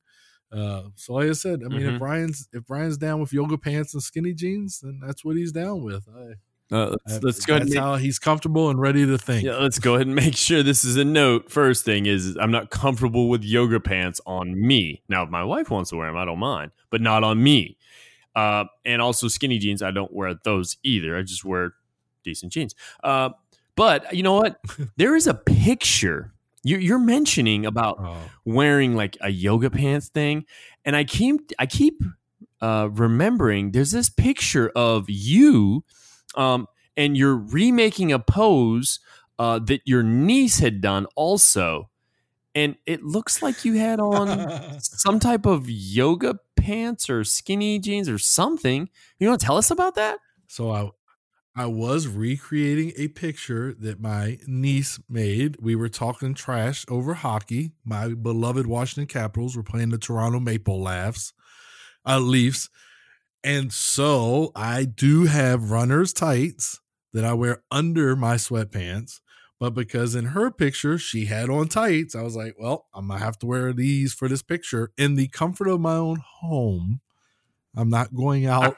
[0.54, 1.94] Uh, so like I said, I mean, Mhm.
[1.94, 5.52] if Brian's if Brian's down with yoga pants and skinny jeans, then that's what he's
[5.52, 6.08] down with.
[6.08, 6.34] I,
[6.76, 9.18] Uh, let's, I- let's go ahead and that's make, how he's comfortable and ready to
[9.18, 9.44] think.
[9.46, 11.52] yeah, let's go ahead and make sure this is a note.
[11.52, 15.02] First thing is, I'm not comfortable with yoga pants on me.
[15.10, 17.78] Now, if my wife wants to wear them, I don't mind, but not on me.
[18.36, 21.16] Uh, and also skinny jeans, I don't wear those either.
[21.18, 21.74] I just wear
[22.24, 22.74] decent jeans.
[23.04, 23.30] Uh,
[23.76, 24.60] but you know what?
[24.98, 26.33] there is a picture
[26.64, 28.18] you, you're mentioning about Oh.
[28.46, 30.46] wearing like a yoga pants thing,
[30.86, 32.02] and I keep I keep
[32.62, 35.84] uh, remembering there's this picture of you,
[36.36, 39.00] um, and you're remaking a pose
[39.40, 41.90] uh, that your niece had done also,
[42.56, 48.08] and it looks like you had on some type of yoga pants or skinny jeans
[48.08, 48.90] or something.
[49.20, 50.20] You want to tell us about that?
[50.48, 50.90] So I
[51.56, 55.58] I was recreating a picture that my niece made.
[55.62, 57.74] We were talking trash over hockey.
[57.86, 61.32] My beloved Washington Capitals were playing the Toronto Maple Laughs,
[62.08, 62.70] uh, Leafs.
[63.44, 66.80] And so I do have runner's tights
[67.14, 69.20] that I wear under my sweatpants.
[69.60, 73.20] But because in her picture she had on tights, I was like, well, I'm going
[73.20, 77.02] to have to wear these for this picture in the comfort of my own home.
[77.76, 78.78] I'm not going out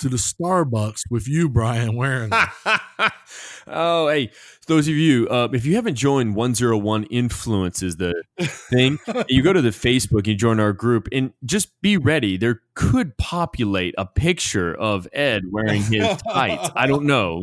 [0.00, 2.30] to the Starbucks with you, Brian, wearing
[3.66, 4.30] oh, hey,
[4.66, 8.98] those of you, uh, if you haven't joined 101 Influences, the thing,
[9.28, 12.36] you go to the Facebook, you join our group, and just be ready.
[12.36, 16.70] There could populate a picture of Ed wearing his tights.
[16.76, 17.42] I don't know.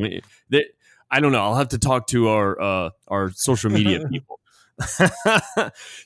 [1.11, 1.43] I don't know.
[1.43, 4.39] I'll have to talk to our uh, our social media people.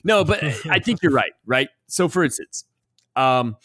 [0.04, 1.32] no, but I think you're right.
[1.46, 1.68] Right.
[1.86, 2.64] So, for instance,
[3.16, 3.56] um,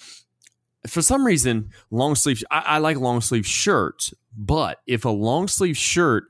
[0.87, 2.43] for some reason, long sleeve.
[2.51, 6.25] I, I like long sleeve shirts, but if a long sleeve shirt,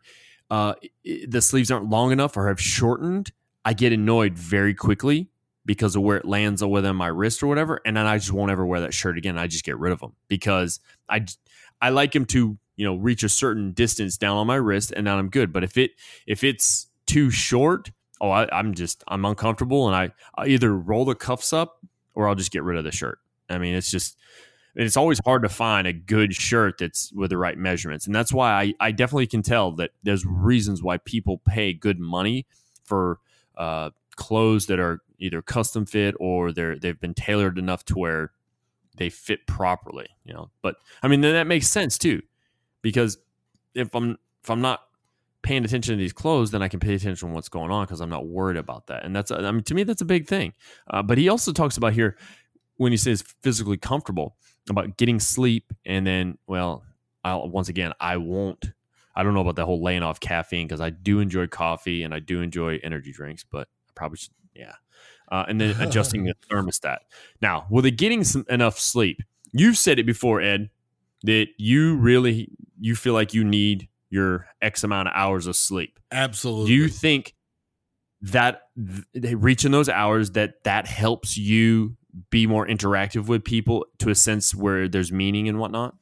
[0.50, 3.32] uh, the sleeves aren't long enough or have shortened,
[3.64, 5.30] I get annoyed very quickly
[5.66, 8.52] because of where it lands within my wrist or whatever, and then I just won't
[8.52, 9.38] ever wear that shirt again.
[9.38, 11.26] I just get rid of them because I,
[11.82, 15.08] I like them to you know reach a certain distance down on my wrist, and
[15.08, 15.52] then I'm good.
[15.52, 15.92] But if it
[16.28, 17.92] if it's too short,
[18.22, 22.28] oh, I, I'm just I'm uncomfortable, and I I either roll the cuffs up or
[22.28, 23.20] I'll just get rid of the shirt.
[23.50, 24.18] I mean, it's just
[24.76, 28.06] it's always hard to find a good shirt that's with the right measurements.
[28.06, 32.00] And that's why I, I definitely can tell that there's reasons why people pay good
[32.00, 32.46] money
[32.84, 33.20] for
[33.58, 38.32] uh, clothes that are either custom fit or they're they've been tailored enough to where
[38.98, 40.08] they fit properly.
[40.26, 42.22] You know, but I mean then that makes sense too,
[42.82, 43.18] because
[43.74, 44.82] if I'm if I'm not
[45.42, 48.02] paying attention to these clothes, then I can pay attention to what's going on because
[48.02, 49.06] I'm not worried about that.
[49.06, 50.54] And that's I mean to me that's a big thing.
[50.90, 52.18] Uh, but he also talks about here
[52.78, 54.36] when he says physically comfortable
[54.70, 56.84] about getting sleep and then well
[57.24, 58.72] I'll once again I won't
[59.16, 62.14] I don't know about that whole laying off caffeine because I do enjoy coffee and
[62.14, 64.74] I do enjoy energy drinks but I probably should yeah.
[65.32, 67.00] Uh, and then adjusting the thermostat.
[67.42, 69.22] Now with it getting some, enough sleep
[69.54, 70.70] you've said it before Ed
[71.24, 76.00] that you really you feel like you need your X amount of hours of sleep.
[76.12, 76.68] Absolutely.
[76.68, 77.36] do you think
[78.22, 78.62] that
[79.14, 81.96] th- reaching those hours that that helps you
[82.30, 85.96] be more interactive with people to a sense where there's meaning and whatnot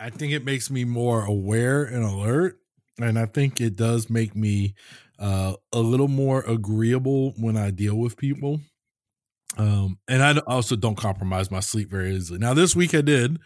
[0.00, 2.58] I think it makes me more aware and alert.
[2.98, 4.74] And I think it does make me
[5.18, 8.60] uh, a little more agreeable when I deal with people.
[9.58, 12.38] Um, and I also don't compromise my sleep very easily.
[12.38, 13.38] Now, this week I did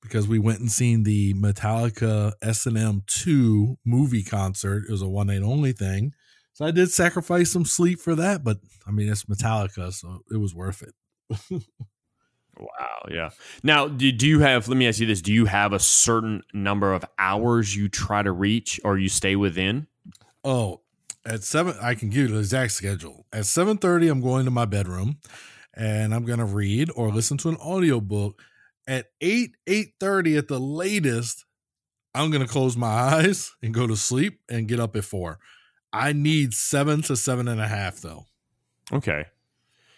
[0.00, 4.84] because we went and seen the Metallica S&M 2 movie concert.
[4.88, 6.12] It was a one night only thing.
[6.54, 10.38] So I did sacrifice some sleep for that, but I mean, it's Metallica, so it
[10.38, 10.94] was worth it.
[12.56, 13.30] wow yeah
[13.64, 16.40] now do, do you have let me ask you this do you have a certain
[16.52, 19.88] number of hours you try to reach or you stay within
[20.44, 20.82] Oh,
[21.24, 23.26] at seven, I can give you the exact schedule.
[23.32, 25.18] At seven thirty, I'm going to my bedroom,
[25.74, 28.42] and I'm gonna read or listen to an audiobook.
[28.86, 31.46] At eight eight thirty, at the latest,
[32.14, 35.38] I'm gonna close my eyes and go to sleep and get up at four.
[35.94, 38.26] I need seven to seven and a half, though.
[38.92, 39.24] okay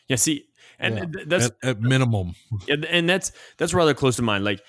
[0.08, 0.46] yeah see
[0.78, 1.04] and Yeah.
[1.06, 2.34] th- that's at, at minimum.
[2.68, 4.44] and, and that's that's rather close to mine.
[4.44, 4.60] Like,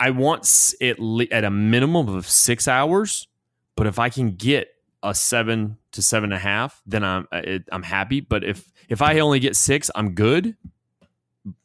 [0.00, 0.98] I want it
[1.32, 3.28] at a minimum of six hours,
[3.76, 4.68] but if I can get
[5.02, 8.20] a seven to seven and a half, then I'm uh, it, I'm happy.
[8.20, 10.56] But if if I only get six, I'm good.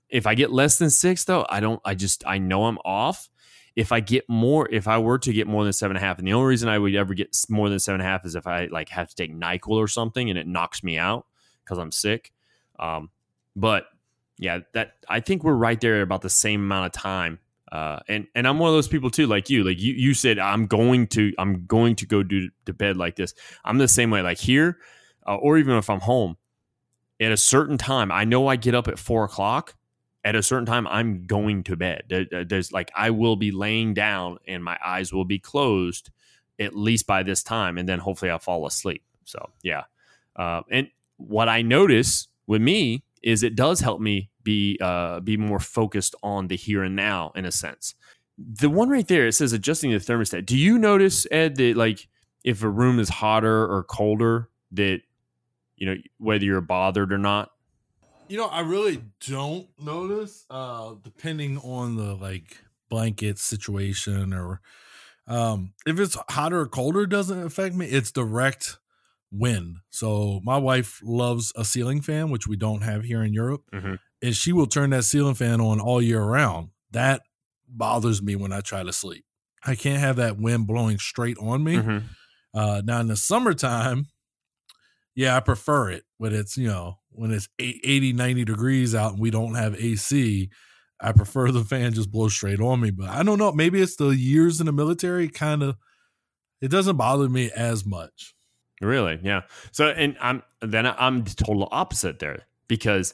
[0.09, 1.79] If I get less than six, though, I don't.
[1.85, 3.29] I just I know I'm off.
[3.77, 6.17] If I get more, if I were to get more than seven and a half,
[6.17, 8.35] and the only reason I would ever get more than seven and a half is
[8.35, 11.25] if I like have to take Nyquil or something and it knocks me out
[11.63, 12.33] because I'm sick.
[12.79, 13.11] Um,
[13.55, 13.85] but
[14.37, 17.39] yeah, that I think we're right there about the same amount of time.
[17.71, 19.63] Uh, and and I'm one of those people too, like you.
[19.63, 23.15] Like you, you said, I'm going to I'm going to go do to bed like
[23.15, 23.33] this.
[23.63, 24.21] I'm the same way.
[24.21, 24.77] Like here,
[25.27, 26.37] uh, or even if I'm home,
[27.19, 29.75] at a certain time, I know I get up at four o'clock
[30.27, 32.03] at a certain time i'm going to bed.
[32.49, 36.09] There's like i will be laying down and my eyes will be closed
[36.59, 39.03] at least by this time and then hopefully i'll fall asleep.
[39.23, 39.83] So yeah.
[40.35, 45.37] Uh, and what i notice with me is it does help me be uh, be
[45.37, 47.95] more focused on the here and now in a sense.
[48.37, 50.45] The one right there it says adjusting the thermostat.
[50.45, 52.07] Do you notice ed that like
[52.43, 54.99] if a room is hotter or colder that
[55.77, 57.51] you know whether you're bothered or not
[58.29, 60.45] you know, I really don't notice.
[60.49, 62.57] Uh, depending on the like
[62.89, 64.61] blanket situation or
[65.27, 67.85] um, if it's hotter or colder, doesn't affect me.
[67.87, 68.77] It's direct
[69.31, 69.77] wind.
[69.89, 73.95] So my wife loves a ceiling fan, which we don't have here in Europe, mm-hmm.
[74.21, 76.69] and she will turn that ceiling fan on all year round.
[76.91, 77.23] That
[77.67, 79.25] bothers me when I try to sleep.
[79.65, 81.75] I can't have that wind blowing straight on me.
[81.75, 81.97] Mm-hmm.
[82.53, 84.07] Uh, now in the summertime,
[85.13, 89.21] yeah, I prefer it but it's, you know, when it's 80, 90 degrees out and
[89.21, 90.49] we don't have AC.
[90.99, 92.91] I prefer the fan just blow straight on me.
[92.91, 93.51] But I don't know.
[93.51, 95.77] Maybe it's the years in the military kind of,
[96.61, 98.33] it doesn't bother me as much.
[98.81, 99.19] Really?
[99.23, 99.41] Yeah.
[99.71, 103.13] So, and I'm, then I'm the total opposite there because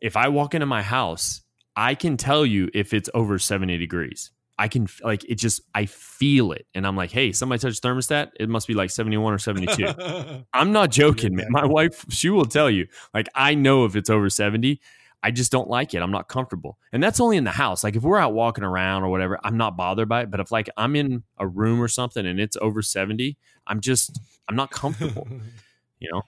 [0.00, 1.42] if I walk into my house,
[1.76, 4.30] I can tell you if it's over 70 degrees.
[4.58, 8.30] I can like it just I feel it and I'm like, hey, somebody touch thermostat.
[8.38, 10.44] It must be like 71 or 72.
[10.52, 11.46] I'm not joking, man.
[11.50, 12.86] My wife, she will tell you.
[13.14, 14.80] Like I know if it's over 70,
[15.22, 16.02] I just don't like it.
[16.02, 16.78] I'm not comfortable.
[16.92, 17.82] And that's only in the house.
[17.82, 20.30] Like if we're out walking around or whatever, I'm not bothered by it.
[20.30, 23.36] But if like I'm in a room or something and it's over 70,
[23.66, 25.26] I'm just I'm not comfortable.
[25.98, 26.22] you know?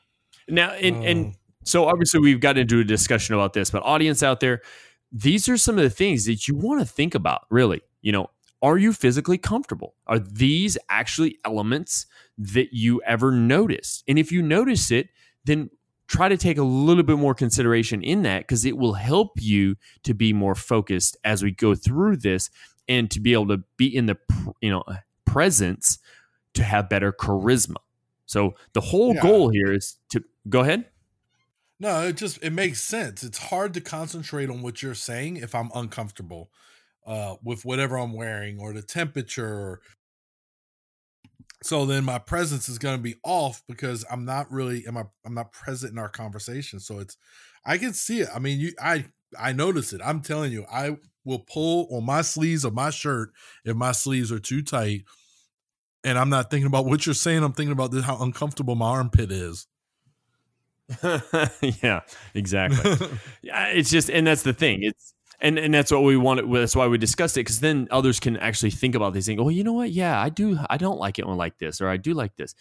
[0.48, 1.38] Now and and oh.
[1.64, 4.62] so obviously we've got into a discussion about this, but audience out there,
[5.12, 8.28] these are some of the things that you want to think about, really you know,
[8.62, 9.94] are you physically comfortable?
[10.06, 12.06] Are these actually elements
[12.38, 14.04] that you ever notice?
[14.06, 15.08] And if you notice it,
[15.44, 15.70] then
[16.06, 19.76] try to take a little bit more consideration in that because it will help you
[20.02, 22.50] to be more focused as we go through this
[22.86, 24.16] and to be able to be in the
[24.60, 24.84] you know
[25.24, 25.98] presence
[26.52, 27.76] to have better charisma.
[28.26, 29.22] So the whole yeah.
[29.22, 30.84] goal here is to go ahead.
[31.80, 33.22] No, it just it makes sense.
[33.22, 36.50] It's hard to concentrate on what you're saying if I'm uncomfortable
[37.06, 39.80] uh, with whatever I'm wearing or the temperature.
[41.62, 45.04] So then my presence is going to be off because I'm not really am I
[45.24, 46.80] I'm not present in our conversation.
[46.80, 47.16] So it's
[47.64, 48.28] I can see it.
[48.34, 49.06] I mean, you I
[49.38, 50.00] I notice it.
[50.04, 53.30] I'm telling you, I will pull on my sleeves of my shirt
[53.64, 55.04] if my sleeves are too tight.
[56.04, 57.42] And I'm not thinking about what you're saying.
[57.42, 59.66] I'm thinking about this, how uncomfortable my armpit is.
[61.82, 62.00] yeah,
[62.34, 63.08] exactly.
[63.42, 64.82] yeah, it's just, and that's the thing.
[64.82, 65.14] It's
[65.44, 66.50] and and that's what we wanted.
[66.50, 69.38] That's why we discussed it because then others can actually think about these things.
[69.40, 69.90] Oh, you know what?
[69.90, 70.58] Yeah, I do.
[70.70, 72.54] I don't like it when like this, or I do like this,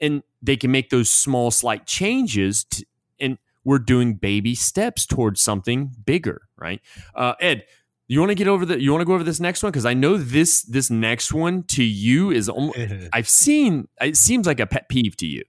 [0.00, 2.64] and they can make those small, slight changes.
[2.64, 2.86] To,
[3.18, 6.80] and we're doing baby steps towards something bigger, right?
[7.16, 7.64] Uh, Ed,
[8.06, 8.80] you want to get over the?
[8.80, 11.64] You want to go over this next one because I know this this next one
[11.64, 12.48] to you is.
[12.48, 12.78] Almost,
[13.12, 13.88] I've seen.
[14.00, 15.42] It seems like a pet peeve to you.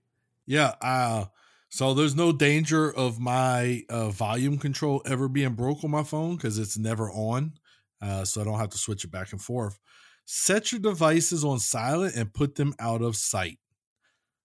[0.48, 0.74] Yeah.
[0.82, 1.26] Uh,
[1.72, 6.36] so there's no danger of my uh, volume control ever being broke on my phone
[6.36, 7.54] because it's never on.
[8.02, 9.80] Uh, so I don't have to switch it back and forth.
[10.26, 13.58] Set your devices on silent and put them out of sight.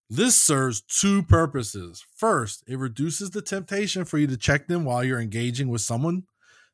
[0.09, 2.07] This serves two purposes.
[2.15, 6.25] First, it reduces the temptation for you to check them while you're engaging with someone.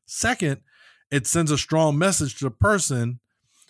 [0.05, 0.61] Second,
[1.09, 3.19] it sends a strong message to the person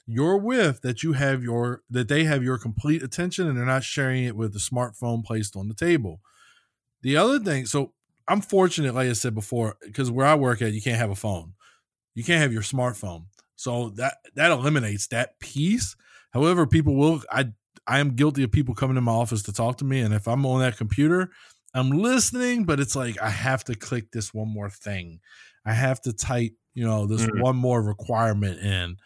[0.06, 3.86] you're with that you have your that they have your complete attention and they're not
[3.86, 6.19] sharing it with the smartphone placed on the table.
[7.03, 7.93] The other thing, so
[8.27, 11.15] I'm fortunate, like I said before, because where I work at, you can't have a
[11.15, 11.54] phone.
[12.15, 13.25] You can't have your smartphone.
[13.56, 15.95] So that that eliminates that piece.
[16.31, 17.51] However, people will I
[17.85, 19.99] I am guilty of people coming to my office to talk to me.
[19.99, 21.31] And if I'm on that computer,
[21.73, 25.19] I'm listening, but it's like I have to click this one more thing.
[25.65, 27.41] I have to type, you know, this mm-hmm.
[27.41, 28.97] one more requirement in.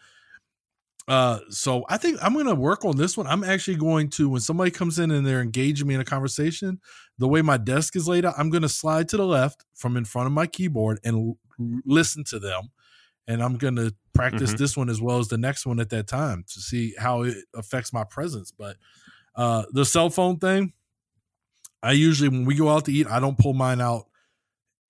[1.08, 3.26] Uh, so I think I'm going to work on this one.
[3.26, 6.80] I'm actually going to, when somebody comes in and they're engaging me in a conversation,
[7.16, 9.96] the way my desk is laid out, I'm going to slide to the left from
[9.96, 11.38] in front of my keyboard and l-
[11.86, 12.68] listen to them.
[13.26, 14.58] And I'm going to practice mm-hmm.
[14.58, 17.36] this one as well as the next one at that time to see how it
[17.54, 18.52] affects my presence.
[18.52, 18.76] But
[19.34, 20.74] uh, the cell phone thing,
[21.82, 24.08] I usually, when we go out to eat, I don't pull mine out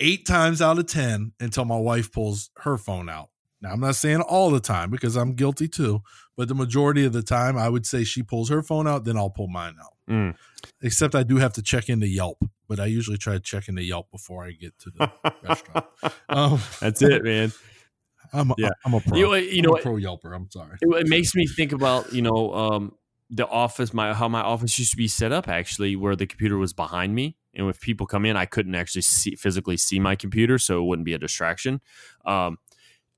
[0.01, 3.31] eight times out of 10 until my wife pulls her phone out.
[3.61, 6.03] Now, I'm not saying all the time because I'm guilty too,
[6.37, 9.17] but the majority of the time, I would say she pulls her phone out, then
[9.17, 9.95] I'll pull mine out.
[10.09, 10.35] Mm.
[10.81, 12.39] Except I do have to check into Yelp,
[12.69, 15.11] but I usually try to check into Yelp before I get to the
[15.43, 15.87] restaurant.
[16.29, 17.53] Um, That's it, man.
[18.33, 18.69] I'm a, Yeah.
[18.85, 19.17] I'm a pro.
[19.17, 20.35] You know, you know a pro Yelper.
[20.37, 20.77] I'm sorry.
[20.81, 22.93] it, it makes me think about you know um,
[23.31, 26.57] the office my how my office used to be set up actually where the computer
[26.57, 30.17] was behind me and if people come in i couldn't actually see physically see my
[30.17, 31.81] computer so it wouldn't be a distraction
[32.25, 32.57] um,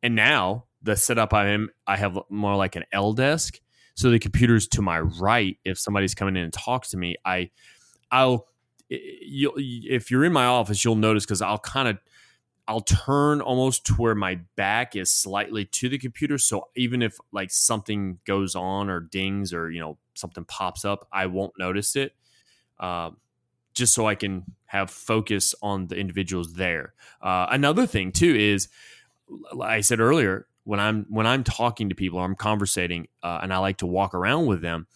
[0.02, 3.60] and now the setup i am i have more like an l desk
[3.94, 7.50] so the computer's to my right if somebody's coming in and talks to me i
[8.10, 8.46] i'll
[8.88, 11.98] you if you're in my office you'll notice because i'll kind of
[12.70, 16.38] I'll turn almost to where my back is slightly to the computer.
[16.38, 21.08] So even if like something goes on or dings or, you know, something pops up,
[21.12, 22.14] I won't notice it.
[22.78, 23.16] Um,
[23.74, 26.94] just so I can have focus on the individuals there.
[27.20, 28.68] Uh, another thing too is,
[29.60, 33.52] I said earlier, when I'm when I'm talking to people, or I'm conversating, uh, and
[33.52, 34.86] I like to walk around with them.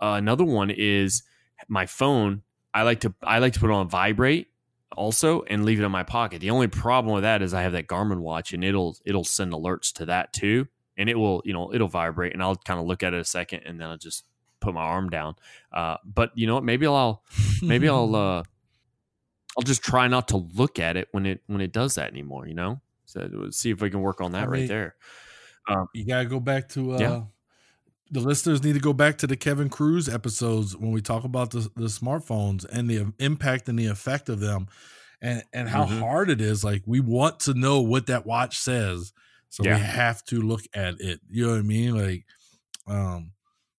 [0.00, 1.22] Uh, another one is
[1.68, 2.42] my phone.
[2.72, 4.48] I like to I like to put it on vibrate
[4.96, 6.40] also and leave it in my pocket.
[6.40, 9.52] The only problem with that is I have that Garmin watch and it'll it'll send
[9.52, 10.68] alerts to that too.
[10.98, 13.24] And it will, you know, it'll vibrate and I'll kind of look at it a
[13.24, 14.24] second and then I'll just
[14.60, 15.36] put my arm down.
[15.72, 16.64] Uh, but you know what?
[16.64, 17.22] Maybe I'll
[17.62, 18.42] maybe I'll uh
[19.56, 22.46] I'll just try not to look at it when it when it does that anymore,
[22.46, 22.80] you know?
[23.50, 24.94] See if we can work on that I right mean- there.
[25.94, 27.22] You gotta go back to uh Yeah.
[28.10, 31.50] the listeners need to go back to the Kevin Kruse episodes when we talk about
[31.50, 34.68] the, the smartphones and the impact and the effect of them
[35.20, 35.98] and and how Mhm.
[35.98, 36.62] hard it is.
[36.62, 39.12] Like we want to know what that watch says.
[39.48, 39.76] So Yeah.
[39.76, 41.20] we have to look at it.
[41.28, 41.96] You know what I mean?
[41.96, 42.26] Like
[42.86, 43.32] um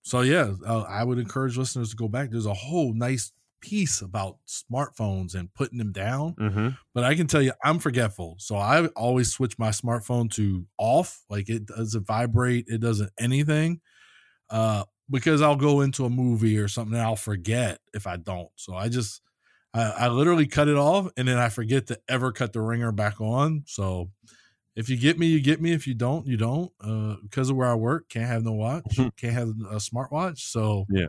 [0.03, 2.30] so yeah, uh, I would encourage listeners to go back.
[2.30, 6.69] There's a whole nice piece about smartphones and putting them down Mm-hmm.
[6.95, 8.37] but I can tell you I'm forgetful.
[8.39, 11.25] So I always switch my smartphone to off.
[11.31, 13.81] Like it doesn't vibrate, it doesn't anything.
[14.51, 18.51] Uh because I'll go into a movie or something and I'll forget if I don't.
[18.57, 19.23] So I just
[19.75, 22.93] I, I literally cut it off and then I forget to ever cut the ringer
[22.93, 23.63] back on.
[23.67, 24.11] So
[24.75, 25.73] if you get me, you get me.
[25.73, 26.71] If you don't, you don't.
[26.81, 28.85] Uh because of where I work, can't have no watch,
[29.17, 30.39] can't have a smartwatch.
[30.41, 31.07] So Yeah.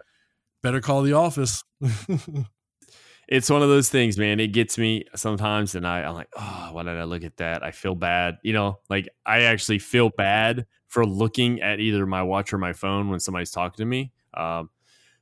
[0.62, 1.64] Better call the office.
[3.28, 4.40] it's one of those things, man.
[4.40, 7.64] It gets me sometimes, and I, I'm like, oh, why did I look at that?
[7.64, 8.38] I feel bad.
[8.44, 12.74] You know, like I actually feel bad for looking at either my watch or my
[12.74, 14.12] phone when somebody's talking to me.
[14.34, 14.70] Um,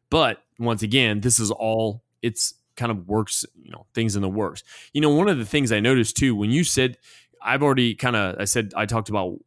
[0.09, 4.29] but once again, this is all it's kind of works, you know, things in the
[4.29, 4.63] works.
[4.93, 6.97] You know, one of the things I noticed too when you said,
[7.41, 9.37] I've already kind of, I said, I talked about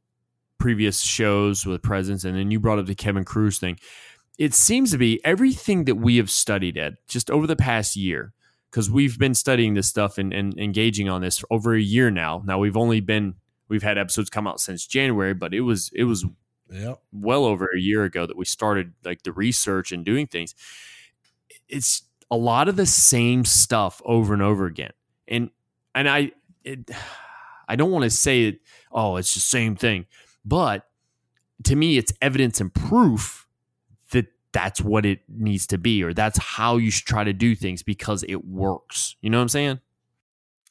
[0.59, 3.79] previous shows with presence, and then you brought up the Kevin Kruse thing.
[4.39, 8.33] It seems to be everything that we have studied, Ed, just over the past year
[8.71, 12.11] because we've been studying this stuff and, and engaging on this for over a year
[12.11, 12.43] now.
[12.45, 13.35] Now we've only been
[13.69, 16.25] we've had episodes come out since January, but it was it was
[16.71, 17.01] yep.
[17.13, 20.55] well over a year ago that we started like the research and doing things.
[21.69, 24.93] It's a lot of the same stuff over and over again,
[25.27, 25.51] and
[25.95, 26.33] and I
[26.65, 26.91] it,
[27.69, 28.61] I don't want to say it.
[28.93, 30.07] Oh, it's the same thing,
[30.45, 30.85] but
[31.65, 33.48] to me, it's evidence and proof
[34.53, 37.83] that's what it needs to be, or that's how you should try to do things
[37.83, 39.17] because it works.
[39.21, 39.81] You know what I'm saying?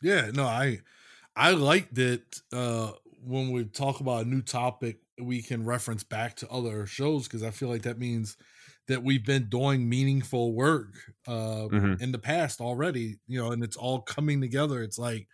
[0.01, 0.79] Yeah, no, I
[1.35, 6.35] I like that uh when we talk about a new topic, we can reference back
[6.37, 8.37] to other shows because I feel like that means
[8.87, 10.95] that we've been doing meaningful work
[11.27, 12.01] uh Mhm.
[12.01, 14.83] in the past already, you know, and it's all coming together.
[14.83, 15.27] It's like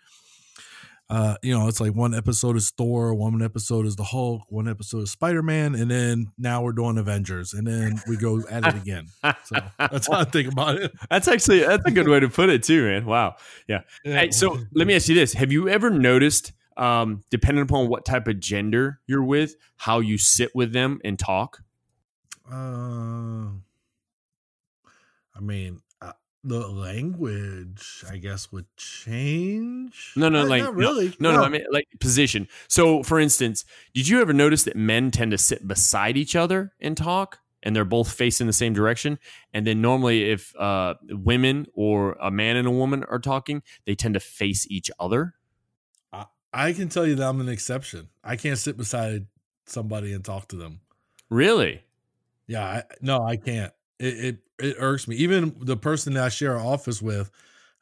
[1.14, 4.68] uh, you know, it's like one episode is Thor, one episode is the Hulk, one
[4.68, 8.66] episode is Spider Man, and then now we're doing Avengers, and then we go at
[8.66, 9.06] it again.
[9.22, 10.92] So that's how I think about it.
[11.12, 13.06] That's actually that's a good way to put it too, man.
[13.06, 13.36] Wow.
[13.68, 13.82] Yeah.
[14.04, 18.06] Hey, so let me ask you this: Have you ever noticed, um, depending upon what
[18.06, 21.62] type of gender you're with, how you sit with them and talk?
[22.52, 23.50] Uh,
[25.36, 25.82] I mean,
[26.44, 30.14] the language, I guess, would change.
[30.16, 31.14] No, no, Uh, like not really.
[31.20, 32.48] No, no, I mean like position.
[32.68, 36.74] So, for instance, did you ever notice that men tend to sit beside each other
[36.80, 39.20] and talk, and they're both facing the same direction?
[39.54, 43.96] And then normally, if uh, women or a man and a woman are talking, they
[43.96, 45.36] tend to face each other.
[46.56, 48.10] I can tell you that I'm an exception.
[48.24, 49.26] I can't sit beside
[49.66, 50.82] somebody and talk to them.
[51.28, 51.82] Really?
[52.46, 53.74] Yeah, I, no, I can't.
[54.04, 55.16] It, it it irks me.
[55.18, 57.32] Even the person that I share an office with,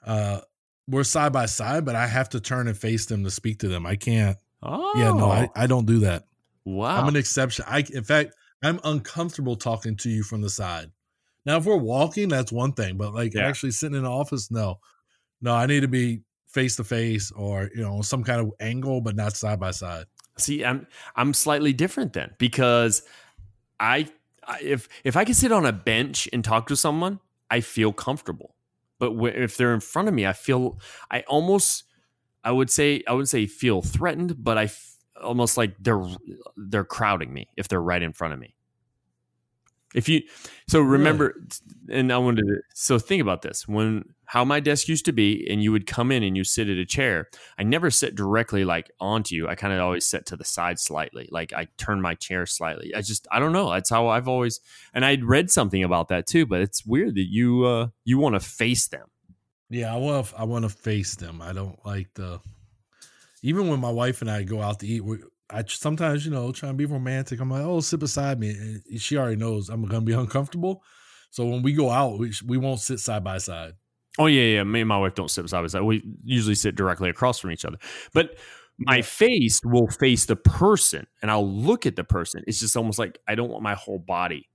[0.05, 0.41] uh,
[0.87, 3.67] we're side by side, but I have to turn and face them to speak to
[3.67, 3.85] them.
[3.85, 4.37] I can't.
[4.63, 6.25] Oh, Yeah, no, I, I don't do that.
[6.65, 7.01] wow.
[7.01, 7.65] I'm an exception.
[7.67, 10.91] I in fact, I'm uncomfortable talking to you from the side.
[11.45, 13.47] Now, if we're walking, that's one thing, but like Yeah.
[13.47, 14.79] actually sitting in the office, no,
[15.41, 19.01] no, I need to be face to face or you know some kind of angle,
[19.01, 20.05] but not side by side.
[20.37, 23.01] See, I'm I'm slightly different then because
[23.79, 24.11] I, I
[24.61, 27.19] if if I can sit on a bench and talk to someone,
[27.49, 28.55] I feel comfortable.
[28.99, 30.79] But if they're in front of me, I feel
[31.09, 31.83] I almost
[32.43, 36.03] I would say I wouldn't say feel threatened, but I f- almost like they're
[36.57, 38.55] they're crowding me if they're right in front of me.
[39.93, 40.21] If you
[40.67, 41.35] so remember,
[41.89, 45.45] and I wanted to so think about this when how my desk used to be,
[45.49, 47.27] and you would come in and you sit at a chair.
[47.57, 49.49] I never sit directly like onto you.
[49.49, 52.95] I kind of always sit to the side slightly, like I turn my chair slightly.
[52.95, 53.69] I just I don't know.
[53.69, 54.61] That's how I've always.
[54.93, 58.35] And I'd read something about that too, but it's weird that you uh you want
[58.35, 59.07] to face them.
[59.69, 61.41] Yeah, I want I want to face them.
[61.41, 62.39] I don't like the.
[63.43, 65.17] Even when my wife and I go out to eat, we,
[65.51, 67.39] I sometimes, you know, try and be romantic.
[67.39, 68.51] I'm like, oh, sit beside me.
[68.51, 70.83] And she already knows I'm gonna be uncomfortable.
[71.29, 73.73] So when we go out, we we won't sit side by side.
[74.19, 74.63] Oh yeah, yeah.
[74.63, 75.81] Me and my wife don't sit side by side.
[75.81, 77.77] We usually sit directly across from each other.
[78.13, 78.37] But
[78.77, 82.43] my face will face the person, and I'll look at the person.
[82.47, 84.49] It's just almost like I don't want my whole body.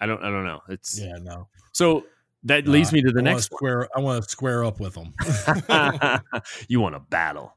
[0.00, 0.22] I don't.
[0.22, 0.60] I don't know.
[0.68, 1.48] It's yeah, no.
[1.72, 2.04] So
[2.44, 3.88] that leads me to the I next square.
[3.96, 5.12] I want to square up with them.
[6.68, 7.56] you want to battle.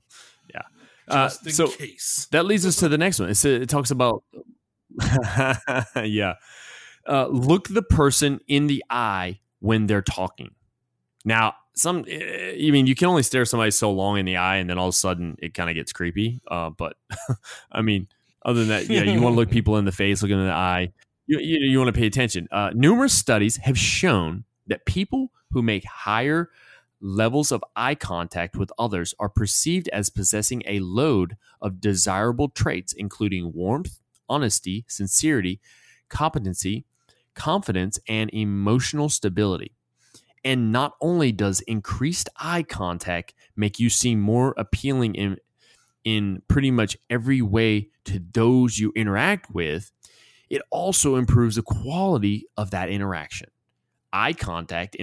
[1.07, 2.27] Uh, so case.
[2.31, 3.29] that leads us to the next one.
[3.29, 4.23] It's, it talks about,
[5.95, 6.33] yeah,
[7.07, 10.51] uh, look the person in the eye when they're talking.
[11.23, 14.57] Now, some, eh, I mean, you can only stare somebody so long in the eye,
[14.57, 16.41] and then all of a sudden it kind of gets creepy.
[16.49, 16.97] Uh, but
[17.71, 18.07] I mean,
[18.43, 20.51] other than that, yeah, you want to look people in the face, look in the
[20.51, 20.93] eye.
[21.27, 22.47] You, you, you want to pay attention.
[22.51, 26.49] Uh, numerous studies have shown that people who make higher
[27.05, 32.93] levels of eye contact with others are perceived as possessing a load of desirable traits,
[32.93, 35.61] including warmth, honesty, sincerity,
[36.09, 36.83] competency,
[37.35, 39.71] confidence, and emotional stability.
[40.43, 45.37] And not only does increased eye contact make you seem more appealing in,
[46.03, 49.91] in pretty much every way to those you interact with,
[50.49, 53.49] it also improves the quality of that interaction.
[54.11, 54.95] Eye contact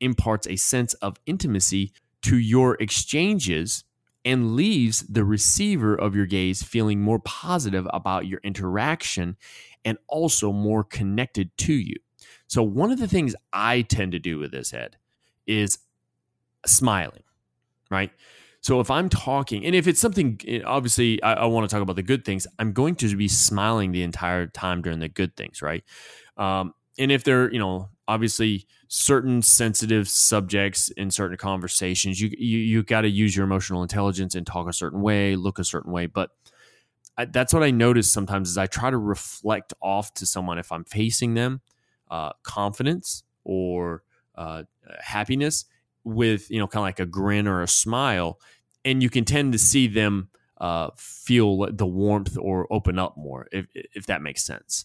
[0.00, 1.92] imparts a sense of intimacy
[2.22, 3.84] to your exchanges
[4.24, 9.36] and leaves the receiver of your gaze feeling more positive about your interaction
[9.84, 11.96] and also more connected to you.
[12.46, 14.96] So, one of the things I tend to do with this, Ed,
[15.46, 15.78] is
[16.66, 17.22] smiling,
[17.90, 18.10] right?
[18.60, 21.82] So, if I'm talking, and if it's something, eh, obviously, I, I want to talk
[21.82, 25.36] about the good things, I'm going to be smiling the entire time during the good
[25.36, 25.84] things, right?
[26.36, 32.58] Um, and if they're, you know, obviously certain sensitive subjects in certain conversations you you,
[32.58, 35.90] you got to use your emotional intelligence and talk a certain way look a certain
[35.90, 36.06] way.
[36.06, 36.30] But
[37.16, 40.72] I, that's what i notice sometimes is i try to reflect off to someone if
[40.72, 41.60] i'm facing them
[42.10, 44.02] uh, confidence or
[44.34, 44.64] uh,
[45.00, 45.64] happiness
[46.04, 48.38] with you know kind of like a grin or a smile.
[48.84, 50.28] And you can tend to see them
[50.60, 54.84] uh, feel the warmth or open up more if, if that makes sense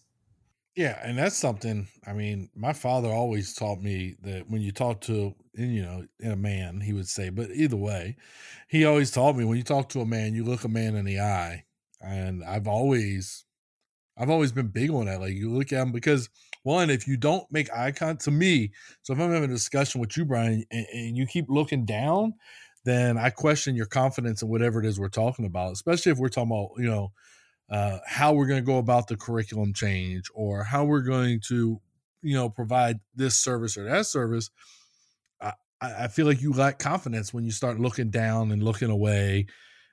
[0.79, 1.89] yeah, and that's something.
[2.07, 6.37] I mean, my father always taught me that when you talk to, you know, a
[6.37, 8.15] man, he would say, but either way,
[8.69, 11.03] he always taught me when you talk to a man, you look a man in
[11.03, 11.65] the eye,
[11.99, 13.43] and I've always,
[14.17, 15.19] I've always been big on that.
[15.19, 16.29] Like you look at him because
[16.63, 18.71] one, if you don't make eye contact to me,
[19.01, 22.35] so if I'm having a discussion with you, Brian, and, and you keep looking down,
[22.85, 26.29] then I question your confidence in whatever it is we're talking about, especially if we're
[26.29, 27.11] talking about, you know
[27.69, 31.79] uh, how we're going to go about the curriculum change or how we're going to
[32.21, 34.49] you know provide this service or that service
[35.41, 39.47] i, I feel like you lack confidence when you start looking down and looking away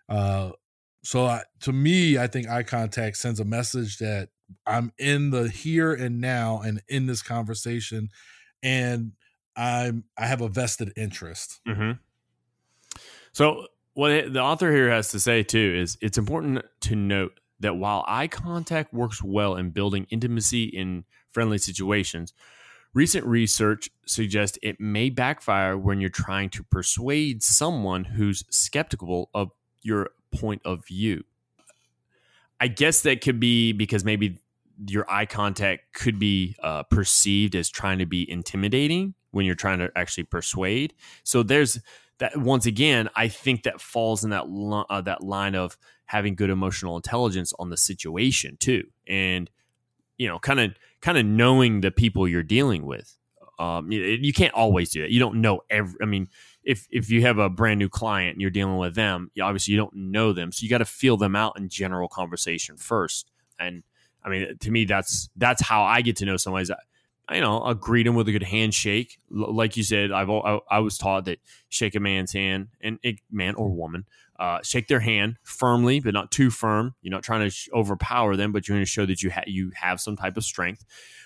[0.08, 0.50] uh,
[1.04, 4.30] so I, to me i think eye contact sends a message that
[4.66, 8.08] i'm in the here and now and in this conversation
[8.62, 9.12] and
[9.56, 11.92] i'm i have a vested interest mm-hmm.
[13.32, 17.76] so what the author here has to say too is it's important to note that
[17.76, 22.34] while eye contact works well in building intimacy in friendly situations,
[22.94, 29.50] recent research suggests it may backfire when you're trying to persuade someone who's skeptical of
[29.82, 31.22] your point of view.
[32.58, 34.38] I guess that could be because maybe
[34.86, 39.78] your eye contact could be uh, perceived as trying to be intimidating when you're trying
[39.78, 40.94] to actually persuade.
[41.22, 41.78] So there's
[42.18, 44.44] that once again, I think that falls in that
[44.88, 45.76] uh, that line of
[46.06, 49.50] having good emotional intelligence on the situation too, and
[50.18, 53.16] you know, kind of kind of knowing the people you're dealing with.
[53.58, 55.10] Um, you, you, can't always do that.
[55.10, 55.98] You don't know every.
[56.02, 56.28] I mean,
[56.62, 59.72] if if you have a brand new client and you're dealing with them, you, obviously
[59.72, 63.30] you don't know them, so you got to feel them out in general conversation first.
[63.58, 63.82] And
[64.22, 66.66] I mean, to me, that's that's how I get to know somebody.
[67.32, 69.18] You know, I'll greet him with a good handshake.
[69.34, 72.98] L- like you said, I've I, I was taught that shake a man's hand, and
[73.02, 74.06] it, man or woman,
[74.38, 76.94] uh, shake their hand firmly, but not too firm.
[77.02, 79.44] You're not trying to sh- overpower them, but you're going to show that you ha-
[79.46, 80.84] you have some type of strength.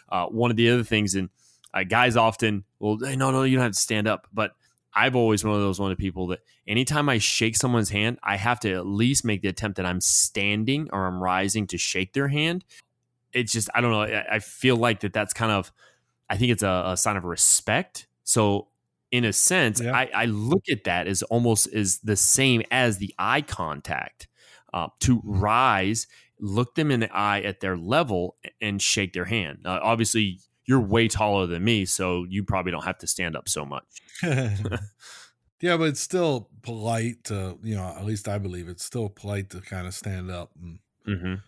[0.08, 1.28] Uh, one of the other things, and
[1.74, 4.52] uh, guys often, well, hey, no, no, you don't have to stand up, but
[4.94, 8.18] I've always one of those one of the people that anytime I shake someone's hand,
[8.22, 11.78] I have to at least make the attempt that I'm standing or I'm rising to
[11.78, 12.64] shake their hand.
[13.32, 14.02] It's just I don't know.
[14.02, 15.70] I, I feel like that that's kind of
[16.30, 18.08] I think it's a, a sign of respect.
[18.24, 18.68] So
[19.12, 19.92] in a sense, Yeah.
[19.92, 24.28] I, I look at that as almost as the same as the eye contact.
[24.72, 26.06] Uh, to rise,
[26.38, 29.58] look them in the eye at their level, and shake their hand.
[29.64, 33.48] Uh, obviously, you're way taller than me, so you probably don't have to stand up
[33.48, 34.00] so much.
[35.60, 39.50] yeah, but it's still polite to, you know, at least I believe it's still polite
[39.50, 41.42] to kind of stand up and, hmm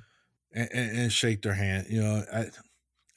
[0.52, 1.86] and, and shake their hand.
[1.88, 2.46] You know, I,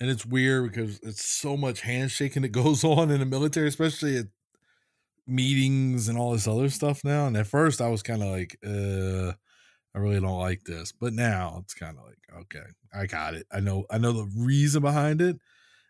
[0.06, 4.18] and it's weird because it's so much handshaking that goes on in the military, especially
[4.18, 4.26] at
[5.26, 7.26] meetings and all this other stuff now.
[7.26, 9.34] And at first, I was kind of like, uh,
[9.96, 10.92] I really don't like this.
[10.92, 13.48] But now it's kind of like, okay, I got it.
[13.52, 15.38] I know, I know the reason behind it.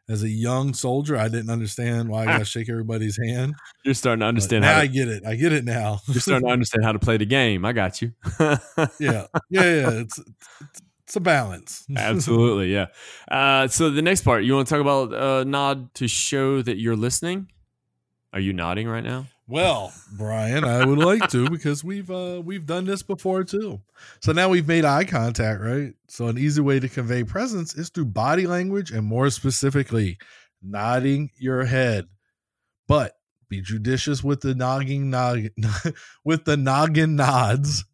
[0.07, 3.55] As a young soldier, I didn't understand why I got to shake everybody's hand.
[3.83, 5.25] You're starting to But understand now how I to, get it.
[5.25, 5.99] I get it now.
[6.07, 7.65] you're starting to understand how to play the game.
[7.65, 8.13] I got you.
[8.39, 8.55] yeah,
[8.99, 9.89] yeah, yeah.
[9.89, 10.81] It's it's
[11.13, 11.85] a balance.
[11.95, 12.87] Absolutely, yeah.
[13.29, 16.77] Uh, so the next part, you want to talk about uh, nod to show that
[16.77, 17.51] you're listening?
[18.31, 19.27] Are you nodding right now?
[19.47, 23.79] Well, Brian, I would like to because we've uh we've done this before too.
[24.19, 25.93] So now we've made eye contact, right?
[26.07, 30.17] So an easy way to convey presence is through body language and more specifically
[30.63, 32.07] nodding your head.
[32.87, 33.13] But
[33.47, 35.47] be judicious with the noggin nog
[36.25, 37.85] with the noggin nods.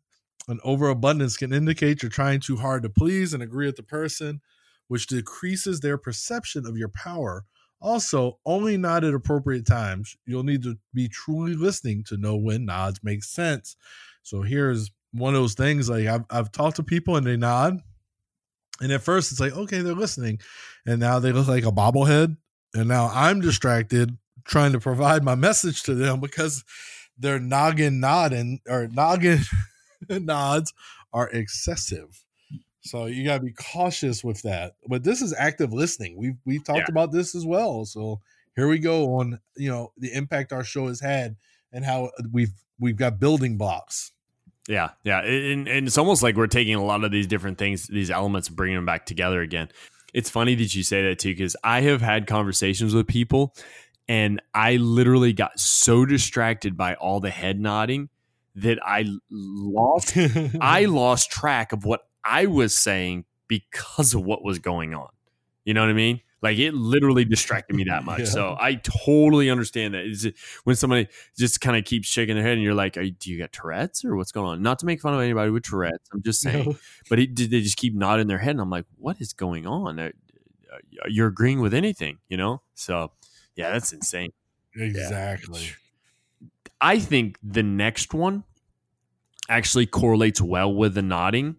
[0.52, 4.42] An overabundance can indicate you're trying too hard to please and agree with the person,
[4.88, 7.46] which decreases their perception of your power
[7.82, 10.16] also, only nod at appropriate times.
[10.26, 13.76] You'll need to be truly listening to know when nods make sense.
[14.22, 17.80] So here's one of those things like I've, I've talked to people and they nod.
[18.80, 20.40] And at first it's like, okay, they're listening.
[20.86, 22.38] And now they look like a bobblehead.
[22.76, 26.64] And now I'm distracted trying to provide my message to them because
[27.18, 29.40] their noggin nodding or noggin
[30.10, 30.74] nods
[31.14, 32.24] are excessive.
[32.82, 34.74] So you gotta be cautious with that.
[34.88, 36.18] But this is active listening.
[36.18, 36.86] We've we talked Yeah.
[36.90, 37.86] about this as well.
[37.86, 38.20] So
[38.56, 41.36] here we go on you know the impact our show has had
[41.72, 44.12] and how we've we've got building blocks.
[44.68, 47.88] Yeah, yeah, and, and it's almost like we're taking a lot of these different things,
[47.88, 49.70] these elements, and bringing them back together again.
[50.14, 53.56] It's funny that you say that too, because I have had conversations with people,
[54.08, 58.10] and I literally got so distracted by all the head nodding
[58.56, 60.18] that I lost
[60.60, 65.10] I lost track of what I was saying because of what was going on.
[65.66, 66.22] You know what I mean?
[66.42, 68.20] Like it literally distracted me that much.
[68.20, 68.26] Yeah.
[68.26, 70.06] So I totally understand that.
[70.06, 73.04] Is it when somebody just kind of keeps shaking their head and you're like, Are,
[73.04, 75.64] "Do you got Tourette's or what's going on?" Not to make fun of anybody with
[75.64, 76.10] Tourette's.
[76.12, 76.66] I'm just saying.
[76.66, 76.76] No.
[77.10, 80.12] But it, they just keep nodding their head, and I'm like, "What is going on?
[81.08, 83.12] You're agreeing with anything, you know?" So
[83.56, 84.32] yeah, that's insane.
[84.76, 85.70] exactly.
[86.82, 88.44] I think the next one
[89.48, 91.58] actually correlates well with the nodding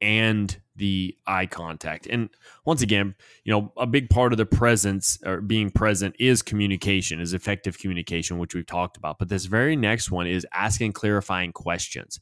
[0.00, 2.06] and the eye contact.
[2.06, 2.30] And
[2.64, 3.14] once again,
[3.44, 7.78] you know, a big part of the presence or being present is communication, is effective
[7.78, 9.18] communication, which we've talked about.
[9.18, 12.20] But this very next one is asking clarifying questions.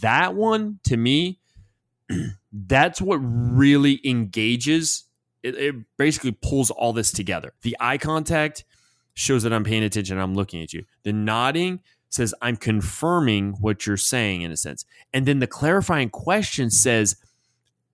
[0.00, 1.40] That one to me,
[2.52, 5.04] that's what really engages.
[5.42, 7.52] It, it basically pulls all this together.
[7.62, 8.64] The eye contact
[9.16, 10.18] shows that I'm paying attention.
[10.18, 10.84] I'm looking at you.
[11.02, 14.84] The nodding says I'm confirming what you're saying in a sense.
[15.12, 17.16] And then the clarifying question says,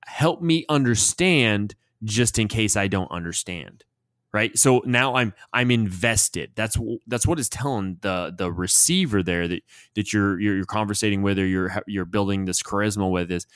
[0.05, 3.85] help me understand just in case I don't understand.
[4.33, 4.59] Right.
[4.59, 6.53] So now I'm I'm invested.
[6.55, 9.63] That's that's what is telling the the receiver there that
[9.95, 13.47] that you're you're, you're conversating with or you're you're building this charisma with is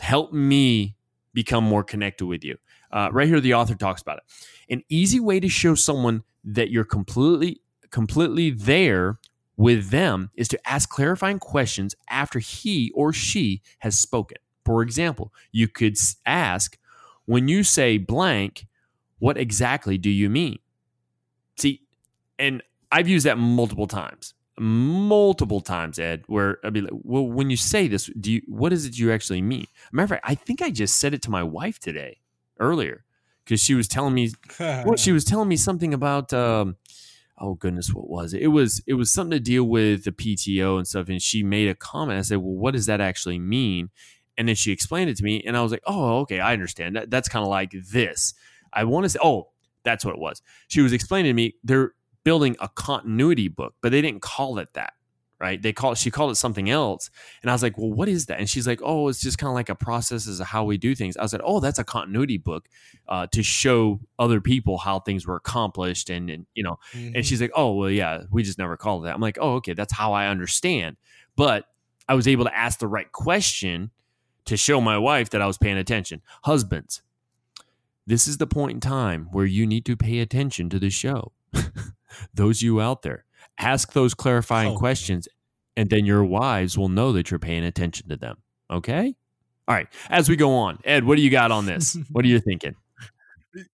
[0.00, 0.96] help me
[1.34, 2.56] become more connected with you.
[2.90, 4.24] Uh, right here, the author talks about it.
[4.74, 6.24] An easy way to show someone
[6.54, 9.18] that you're completely completely there
[9.56, 14.38] with them is to ask clarifying questions after he or she has spoken.
[14.64, 15.96] For example, you could
[16.26, 16.78] ask,
[17.24, 18.66] when you say blank,
[19.18, 20.58] what exactly do you mean?
[21.56, 21.82] See,
[22.38, 27.50] and I've used that multiple times, multiple times, Ed, where I'd be like, well, when
[27.50, 29.66] you say this, do you, what is it you actually mean?
[29.90, 32.18] Matter of fact, I think I just said it to my wife today,
[32.60, 33.04] earlier,
[33.48, 34.30] because she was telling me
[34.60, 36.76] well, she was telling me something about um,
[37.38, 38.42] oh goodness, what was it?
[38.42, 41.68] It was it was something to deal with the PTO and stuff, and she made
[41.68, 42.18] a comment.
[42.18, 43.88] I said, well, what does that actually mean?
[44.36, 46.94] And then she explained it to me, and I was like, oh, okay, I understand.
[46.96, 48.34] That that's kind of like this.
[48.72, 49.48] I want to say, oh,
[49.82, 50.42] That's what it was.
[50.68, 51.92] She was explaining to me they're
[52.24, 54.92] building a continuity book, but they didn't call it that
[55.40, 55.60] right?
[55.60, 57.10] They call she called it something else,
[57.42, 59.48] and I was like, "Well, what is that?" And she's like, "Oh, it's just kind
[59.48, 61.84] of like a process as how we do things." I was like, "Oh, that's a
[61.84, 62.68] continuity book
[63.08, 67.16] uh, to show other people how things were accomplished," and, and you know, mm-hmm.
[67.16, 69.54] and she's like, "Oh, well, yeah, we just never called it that." I'm like, "Oh,
[69.56, 70.96] okay, that's how I understand,"
[71.36, 71.66] but
[72.08, 73.90] I was able to ask the right question
[74.46, 76.22] to show my wife that I was paying attention.
[76.44, 77.02] Husbands,
[78.06, 81.32] this is the point in time where you need to pay attention to the show.
[82.34, 83.26] Those you out there,
[83.58, 84.78] ask those clarifying oh.
[84.78, 85.28] questions,
[85.76, 88.36] and then your wives will know that you're paying attention to them.
[88.70, 89.14] Okay?
[89.66, 89.88] All right.
[90.10, 91.96] As we go on, Ed, what do you got on this?
[92.10, 92.74] what are you thinking?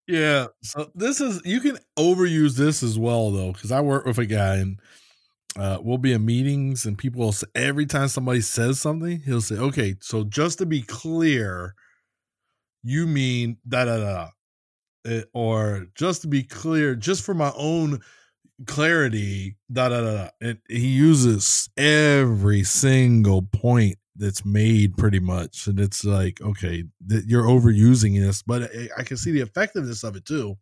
[0.07, 0.47] Yeah.
[0.63, 4.27] So this is, you can overuse this as well, though, because I work with a
[4.27, 4.81] guy and
[5.57, 9.41] uh, we'll be in meetings and people will say, every time somebody says something, he'll
[9.41, 11.75] say, okay, so just to be clear,
[12.83, 14.29] you mean da da da.
[15.07, 18.01] Eh, or just to be clear, just for my own
[18.67, 20.29] clarity, da da da.
[20.41, 27.27] And he uses every single point that's made pretty much, and it's like, okay, that
[27.27, 30.57] you're overusing this, but I can see the effectiveness of it too.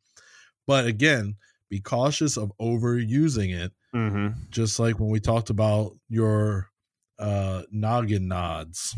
[0.67, 1.37] But again,
[1.69, 3.73] be cautious of overusing it.
[3.95, 4.41] Mm-hmm.
[4.51, 6.71] Just like when we talked about your
[7.19, 8.97] uh noggin nods.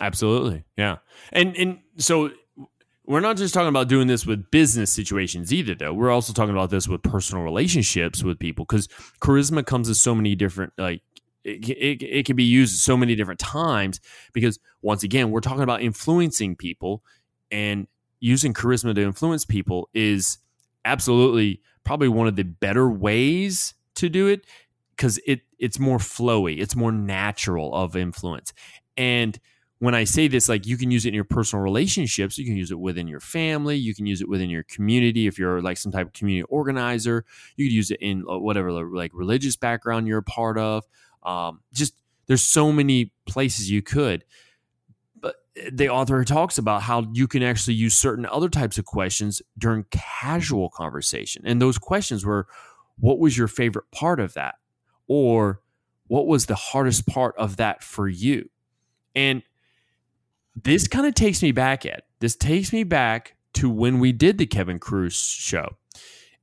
[0.00, 0.96] Absolutely, yeah,
[1.32, 2.30] and and so
[3.06, 5.92] we're not just talking about doing this with business situations either though.
[5.92, 8.88] We're also talking about this with personal relationships with people because
[9.20, 11.02] charisma comes in so many different like
[11.44, 14.00] it, it, it can be used so many different times
[14.32, 17.02] because once again we're talking about influencing people
[17.50, 17.86] and
[18.18, 20.38] using charisma to influence people is
[20.84, 24.44] absolutely probably one of the better ways to do it
[24.90, 28.52] because it it's more flowy it's more natural of influence.
[28.96, 29.38] And
[29.78, 32.56] when I say this, like you can use it in your personal relationships, you can
[32.56, 35.26] use it within your family, you can use it within your community.
[35.26, 37.24] If you're like some type of community organizer,
[37.56, 40.84] you could use it in uh, whatever like religious background you're a part of.
[41.22, 41.94] Um, just
[42.26, 44.24] there's so many places you could.
[45.20, 48.86] But uh, the author talks about how you can actually use certain other types of
[48.86, 51.42] questions during casual conversation.
[51.44, 52.46] And those questions were,
[52.98, 54.54] what was your favorite part of that?
[55.06, 55.60] Or
[56.06, 58.48] what was the hardest part of that for you?
[59.14, 59.42] And
[60.62, 64.38] this kind of takes me back at this takes me back to when we did
[64.38, 65.76] the Kevin Kruse show.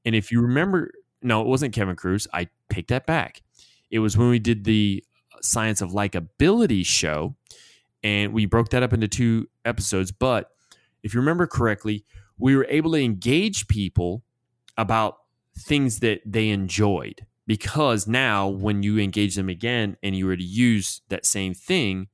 [0.05, 0.91] And if you remember,
[1.22, 2.28] no, it wasn't Kevin Kruse.
[2.34, 3.41] I take that back.
[3.89, 5.03] It was when we did the
[5.34, 7.36] uh, Science of Likability show,
[8.03, 10.11] and we broke that up into two episodes.
[10.11, 10.49] But
[11.03, 12.05] if you remember correctly,
[12.38, 14.24] we were able to engage people
[14.78, 15.18] about
[15.57, 20.43] things that they enjoyed because now when you engage them again and you were to
[20.43, 22.07] use that same thing,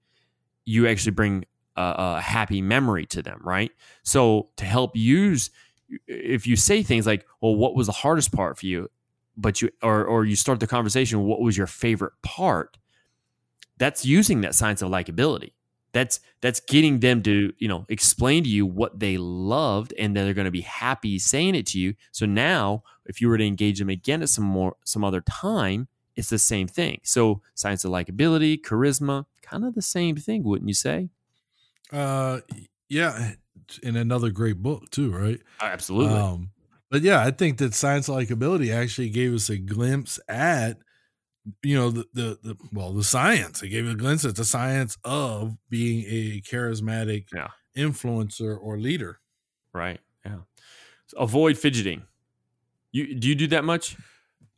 [0.65, 1.45] you actually bring
[1.75, 3.71] a, a happy memory to them, right?
[4.03, 5.49] So to help use,
[6.07, 8.89] if you say things like, "Well, what was the hardest part for you?"
[9.37, 12.77] but you or or you start the conversation, "What was your favorite part?"
[13.77, 15.53] That's using that science of likability.
[15.93, 20.33] That's that's getting them to you know explain to you what they loved, and they're
[20.33, 21.95] going to be happy saying it to you.
[22.11, 25.87] So now, if you were to engage them again at some more some other time,
[26.15, 26.99] it's the same thing.
[27.03, 31.09] So science of likability, charisma, kind of the same thing, wouldn't you say?
[31.91, 32.39] Uh,
[32.89, 33.31] yeah,
[33.83, 35.39] in another great book too, right?
[35.61, 36.17] Absolutely.
[36.17, 36.51] Um,
[36.89, 40.77] but yeah, I think that science likability actually gave us a glimpse at
[41.63, 43.61] you know the, the, the well the science.
[43.61, 47.49] It gave a glimpse at the science of being a charismatic yeah.
[47.77, 49.19] influencer or leader.
[49.73, 49.99] Right.
[50.25, 50.39] Yeah.
[51.07, 52.03] So avoid fidgeting.
[52.91, 53.95] You do you do that much?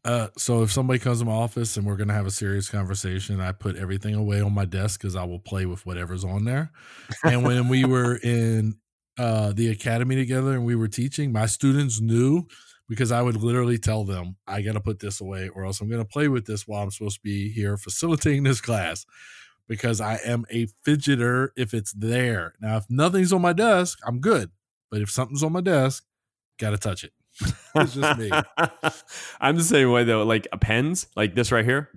[0.04, 3.40] Uh, so if somebody comes to my office and we're gonna have a serious conversation,
[3.40, 6.72] I put everything away on my desk because I will play with whatever's on there.
[7.24, 8.78] And when we were in
[9.20, 12.48] uh, the academy together and we were teaching, my students knew
[12.90, 15.90] because I would literally tell them, "I got to put this away, or else I'm
[15.90, 19.06] gonna play with this while I'm supposed to be here facilitating this class."
[19.68, 22.56] Because I am a fidgeter if it's there.
[22.60, 24.50] Now, if nothing's on my desk, I'm good.
[24.90, 26.04] But if something's on my desk,
[26.60, 27.14] gotta touch it.
[27.76, 28.32] it's just me.
[29.42, 30.24] I'm the same way though.
[30.24, 31.90] Like a pens, like this right here.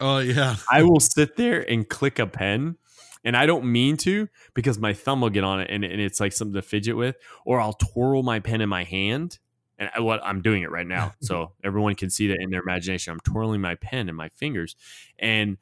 [0.00, 0.56] Oh yeah.
[0.70, 2.76] I will sit there and click a pen,
[3.24, 6.20] and I don't mean to because my thumb will get on it, and, and it's
[6.20, 9.38] like something to fidget with, or I'll twirl my pen in my hand.
[9.76, 12.62] And I, what I'm doing it right now, so everyone can see that in their
[12.62, 13.12] imagination.
[13.12, 14.76] I'm twirling my pen in my fingers,
[15.18, 15.58] and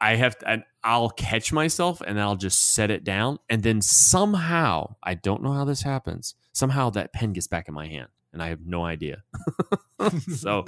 [0.00, 3.38] I have to, and I'll catch myself and I'll just set it down.
[3.48, 7.74] And then somehow, I don't know how this happens, somehow that pen gets back in
[7.74, 9.22] my hand and I have no idea.
[10.34, 10.64] so,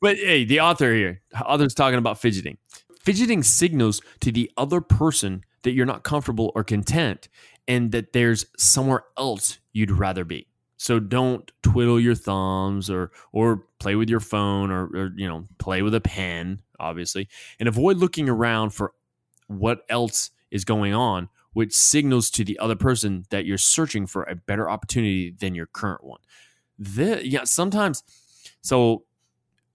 [0.00, 2.58] but hey, the author here, author's talking about fidgeting.
[3.00, 7.28] Fidgeting signals to the other person that you're not comfortable or content
[7.68, 10.46] and that there's somewhere else you'd rather be.
[10.76, 15.46] So don't twiddle your thumbs or or play with your phone or, or you know
[15.58, 17.28] play with a pen, obviously,
[17.60, 18.92] and avoid looking around for
[19.46, 24.24] what else is going on, which signals to the other person that you're searching for
[24.24, 26.20] a better opportunity than your current one.
[26.78, 28.02] The, yeah, sometimes.
[28.62, 29.04] So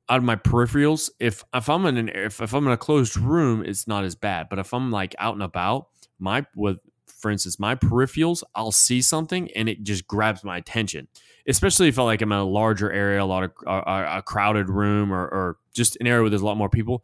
[0.10, 3.18] out of my peripherals, if if I'm in an if, if I'm in a closed
[3.18, 4.48] room, it's not as bad.
[4.50, 5.88] But if I'm like out and about,
[6.20, 6.80] my with
[7.18, 11.08] for instance, my peripherals, I'll see something and it just grabs my attention.
[11.48, 14.70] Especially if I like I'm in a larger area, a lot of a, a crowded
[14.70, 17.04] room, or, or just an area where there's a lot more people.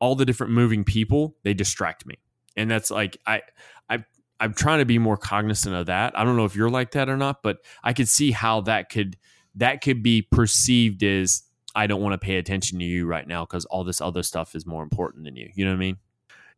[0.00, 2.18] All the different moving people, they distract me,
[2.56, 3.42] and that's like I
[3.88, 4.04] I
[4.40, 6.18] I'm trying to be more cognizant of that.
[6.18, 8.90] I don't know if you're like that or not, but I could see how that
[8.90, 9.16] could
[9.56, 11.42] that could be perceived as
[11.74, 14.54] I don't want to pay attention to you right now because all this other stuff
[14.54, 15.50] is more important than you.
[15.54, 15.96] You know what I mean?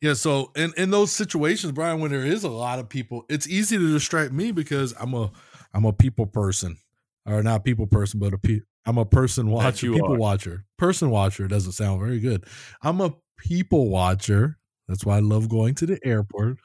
[0.01, 0.15] Yeah.
[0.15, 3.77] So in in those situations, Brian, when there is a lot of people, it's easy
[3.77, 5.31] to distract me because I'm a
[5.75, 6.79] I'm a people person,
[7.27, 10.19] or not people person, but a pe- I'm a person watcher, people are.
[10.19, 11.49] watcher, person watcher.
[11.49, 12.45] Doesn't sound very good.
[12.83, 14.59] I'm a people watcher.
[14.89, 16.59] That's why I love going to the airport.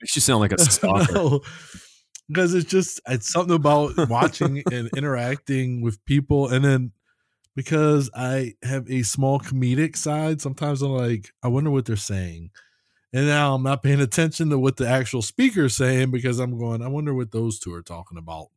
[0.00, 1.38] Makes you sound like a stalker.
[2.28, 6.92] because it's just it's something about watching and interacting with people and then
[7.54, 12.50] because I have a small comedic side, sometimes I'm like, I wonder what they're saying.
[13.12, 16.58] And now I'm not paying attention to what the actual speaker is saying because I'm
[16.58, 18.48] going, I wonder what those two are talking about.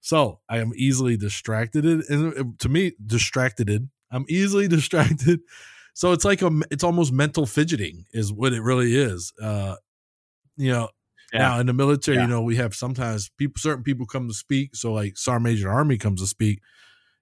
[0.00, 1.84] So I am easily distracted.
[1.84, 3.88] And to me, distracted.
[4.10, 5.40] I'm easily distracted.
[5.94, 9.32] So it's like a, it's almost mental fidgeting is what it really is.
[9.40, 9.76] Uh,
[10.56, 10.88] you know,
[11.32, 11.40] yeah.
[11.40, 12.24] now in the military, yeah.
[12.24, 14.74] you know, we have sometimes people, certain people come to speak.
[14.74, 16.60] So like Sergeant Major Army comes to speak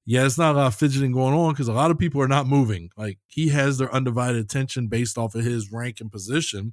[0.06, 2.26] yeah, it's not a lot of fidgeting going on because a lot of people are
[2.26, 2.90] not moving.
[2.96, 6.72] Like he has their undivided attention based off of his rank and position.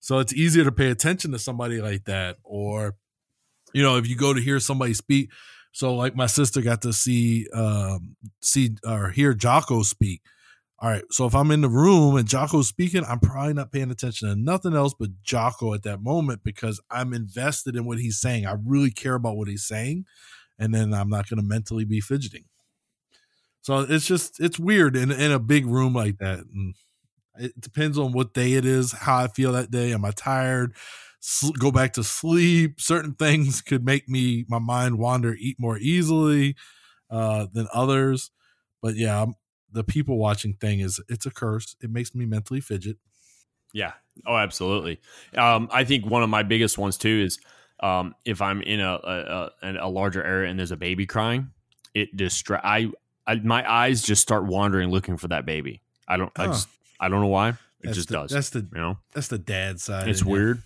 [0.00, 2.36] So it's easier to pay attention to somebody like that.
[2.42, 2.94] Or,
[3.72, 5.30] you know, if you go to hear somebody speak.
[5.72, 10.22] So like my sister got to see um see or hear Jocko speak.
[10.80, 11.04] All right.
[11.10, 14.34] So if I'm in the room and Jocko's speaking, I'm probably not paying attention to
[14.34, 18.44] nothing else but Jocko at that moment because I'm invested in what he's saying.
[18.44, 20.04] I really care about what he's saying
[20.58, 22.44] and then I'm not going to mentally be fidgeting.
[23.62, 26.40] So it's just it's weird in in a big room like that.
[26.40, 26.74] And
[27.38, 29.92] it depends on what day it is, how I feel that day.
[29.92, 30.74] Am I tired?
[31.58, 32.78] go back to sleep.
[32.80, 36.54] Certain things could make me my mind wander eat more easily
[37.10, 38.30] uh, than others.
[38.82, 39.34] But yeah, I'm,
[39.74, 41.76] the people watching thing is it's a curse.
[41.82, 42.96] It makes me mentally fidget.
[43.72, 43.92] Yeah.
[44.24, 45.00] Oh, absolutely.
[45.36, 47.38] Um, I think one of my biggest ones too is
[47.80, 51.50] um, if I'm in a, a, a larger area and there's a baby crying,
[51.92, 52.64] it distract.
[52.64, 52.90] I,
[53.26, 55.82] I, my eyes just start wandering looking for that baby.
[56.06, 56.30] I don't.
[56.36, 56.44] Huh.
[56.44, 56.68] I just.
[57.00, 57.50] I don't know why.
[57.50, 58.30] It that's just the, does.
[58.30, 58.60] That's the.
[58.60, 58.98] You know.
[59.12, 60.08] That's the dad side.
[60.08, 60.58] It's weird.
[60.58, 60.62] It?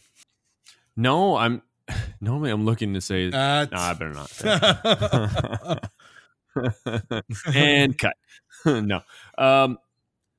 [0.96, 1.62] No, I'm.
[2.20, 3.28] Normally, I'm looking to say.
[3.28, 5.90] Uh, no, I better not.
[7.54, 8.14] and cut.
[8.66, 9.00] no.
[9.36, 9.78] Um.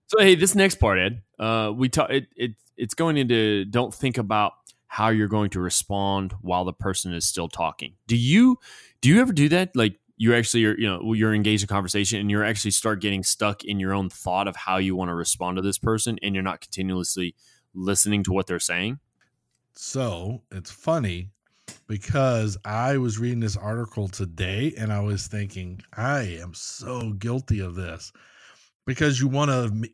[0.07, 1.21] So hey, this next part, Ed.
[1.37, 2.09] Uh, we talk.
[2.09, 4.53] It, it it's going into don't think about
[4.87, 7.93] how you're going to respond while the person is still talking.
[8.07, 8.57] Do you
[9.01, 9.75] do you ever do that?
[9.75, 13.23] Like you actually are, you know, you're engaged in conversation and you're actually start getting
[13.23, 16.35] stuck in your own thought of how you want to respond to this person and
[16.35, 17.35] you're not continuously
[17.73, 18.99] listening to what they're saying?
[19.75, 21.29] So it's funny
[21.89, 27.59] because I was reading this article today and I was thinking, I am so guilty
[27.59, 28.13] of this
[28.85, 29.89] because you want to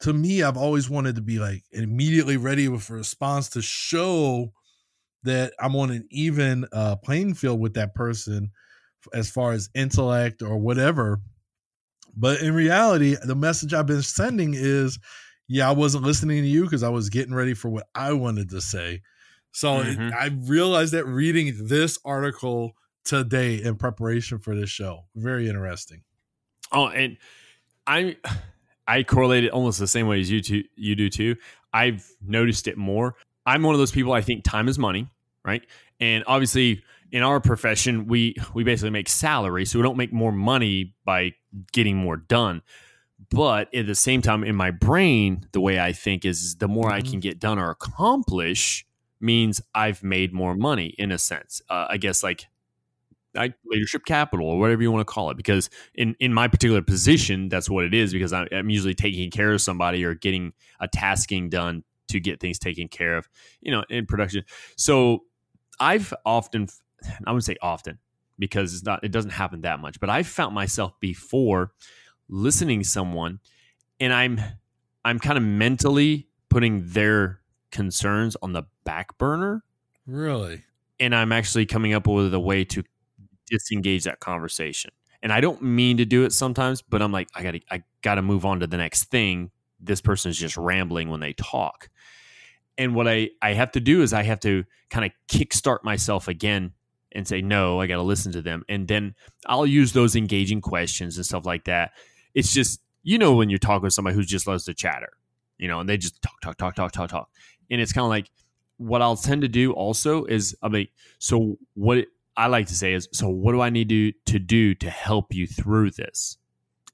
[0.00, 4.52] to me, I've always wanted to be like immediately ready with a response to show
[5.24, 8.50] that I'm on an even uh, playing field with that person
[9.14, 11.20] as far as intellect or whatever.
[12.16, 14.98] But in reality, the message I've been sending is,
[15.48, 18.50] yeah, I wasn't listening to you because I was getting ready for what I wanted
[18.50, 19.02] to say.
[19.58, 20.10] So mm-hmm.
[20.16, 26.04] I realized that reading this article today in preparation for this show, very interesting.
[26.70, 27.16] Oh, and
[27.84, 28.18] I
[28.86, 31.34] I correlate it almost the same way as you two, you do too.
[31.72, 33.16] I've noticed it more.
[33.46, 34.12] I'm one of those people.
[34.12, 35.08] I think time is money,
[35.44, 35.66] right?
[35.98, 40.30] And obviously, in our profession, we we basically make salary, so we don't make more
[40.30, 41.32] money by
[41.72, 42.62] getting more done.
[43.28, 46.92] But at the same time, in my brain, the way I think is the more
[46.92, 47.10] I mm-hmm.
[47.10, 48.84] can get done or accomplish
[49.20, 51.60] means I've made more money in a sense.
[51.68, 52.46] Uh, I guess like
[53.34, 56.82] like leadership capital or whatever you want to call it because in in my particular
[56.82, 60.52] position that's what it is because I'm, I'm, usually taking care of somebody or getting
[60.80, 63.28] a tasking done to get things taken care of
[63.60, 64.44] you know in production
[64.76, 65.24] so
[65.78, 66.68] i've often
[67.26, 67.98] i would say often
[68.38, 71.72] because it's not it doesn't happen that much but i've found myself before
[72.28, 73.40] listening someone
[74.00, 74.40] and i'm
[75.04, 77.40] i'm kind of mentally putting their
[77.70, 79.62] concerns on the back burner
[80.06, 80.64] really
[80.98, 82.82] and i'm actually coming up with a way to
[83.48, 84.90] disengage that conversation.
[85.22, 88.22] And I don't mean to do it sometimes, but I'm like, I gotta I gotta
[88.22, 89.50] move on to the next thing.
[89.80, 91.88] This person is just rambling when they talk.
[92.76, 96.28] And what I, I have to do is I have to kind of kickstart myself
[96.28, 96.72] again
[97.10, 98.62] and say, no, I got to listen to them.
[98.68, 99.16] And then
[99.46, 101.92] I'll use those engaging questions and stuff like that.
[102.34, 105.10] It's just, you know, when you're talking with somebody who just loves to chatter,
[105.56, 107.30] you know, and they just talk, talk, talk, talk, talk, talk.
[107.68, 108.30] And it's kind of like
[108.78, 112.06] what I'll tend to do also is, I mean, so what
[112.36, 115.34] I like to say is, so what do I need to, to do to help
[115.34, 116.38] you through this?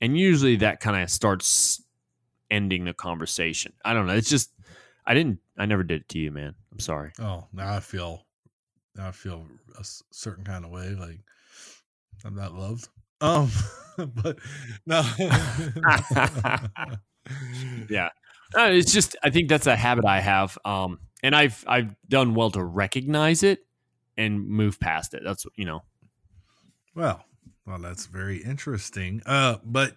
[0.01, 1.82] And usually that kind of starts
[2.51, 3.72] ending the conversation.
[3.85, 4.14] I don't know.
[4.14, 4.51] It's just,
[5.07, 6.55] I didn't, I never did it to you, man.
[6.72, 7.12] I'm sorry.
[7.20, 8.26] Oh, now I feel,
[8.97, 9.47] now I feel
[9.78, 10.97] a certain kind of way.
[10.99, 11.20] Like
[12.24, 12.89] I'm not loved.
[13.20, 13.51] Um,
[13.97, 14.39] but
[14.87, 15.03] no.
[17.91, 18.09] yeah.
[18.57, 20.57] Uh, it's just I think that's a habit I have.
[20.64, 23.64] Um, and I've I've done well to recognize it
[24.16, 25.22] and move past it.
[25.24, 25.82] That's you know.
[26.94, 27.24] Well,
[27.66, 29.22] well, that's very interesting.
[29.26, 29.96] Uh, but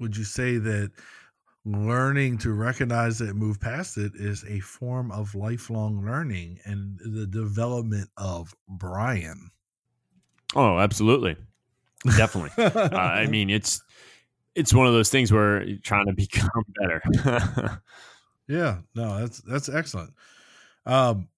[0.00, 0.90] would you say that
[1.64, 6.98] learning to recognize it and move past it is a form of lifelong learning and
[7.04, 9.50] the development of Brian?
[10.56, 11.36] Oh, absolutely,
[12.16, 12.64] definitely.
[12.64, 13.80] uh, I mean, it's
[14.56, 17.80] it's one of those things where you're trying to become better.
[18.48, 20.12] yeah, no, that's that's excellent.
[20.86, 21.28] Um,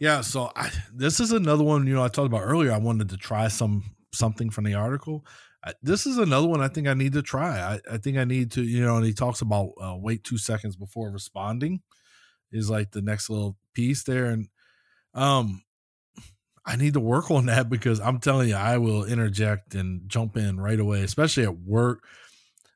[0.00, 1.86] yeah, so I, this is another one.
[1.86, 2.72] You know, I talked about earlier.
[2.72, 5.24] I wanted to try some something from the article.
[5.64, 7.60] I, this is another one I think I need to try.
[7.60, 10.38] I, I think I need to, you know, and he talks about uh, wait two
[10.38, 11.82] seconds before responding
[12.52, 14.48] is like the next little piece there, and
[15.14, 15.62] um,
[16.66, 20.36] I need to work on that because I'm telling you, I will interject and jump
[20.36, 22.04] in right away, especially at work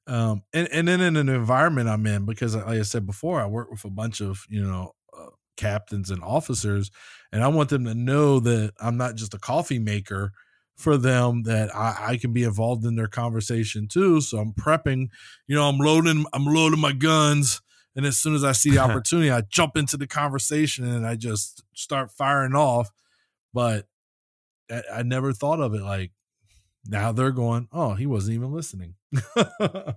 [0.06, 3.46] um, and and then in an environment I'm in because, like I said before, I
[3.46, 4.94] work with a bunch of you know
[5.58, 6.90] captains and officers,
[7.30, 10.32] and I want them to know that I'm not just a coffee maker
[10.78, 14.20] for them that I, I, can be involved in their conversation too.
[14.20, 15.08] So I'm prepping,
[15.48, 17.60] you know, I'm loading, I'm loading my guns.
[17.96, 21.16] And as soon as I see the opportunity, I jump into the conversation and I
[21.16, 22.90] just start firing off.
[23.52, 23.86] But
[24.70, 26.12] I, I never thought of it like
[26.86, 28.94] now they're going, oh, he wasn't even listening.
[29.34, 29.96] so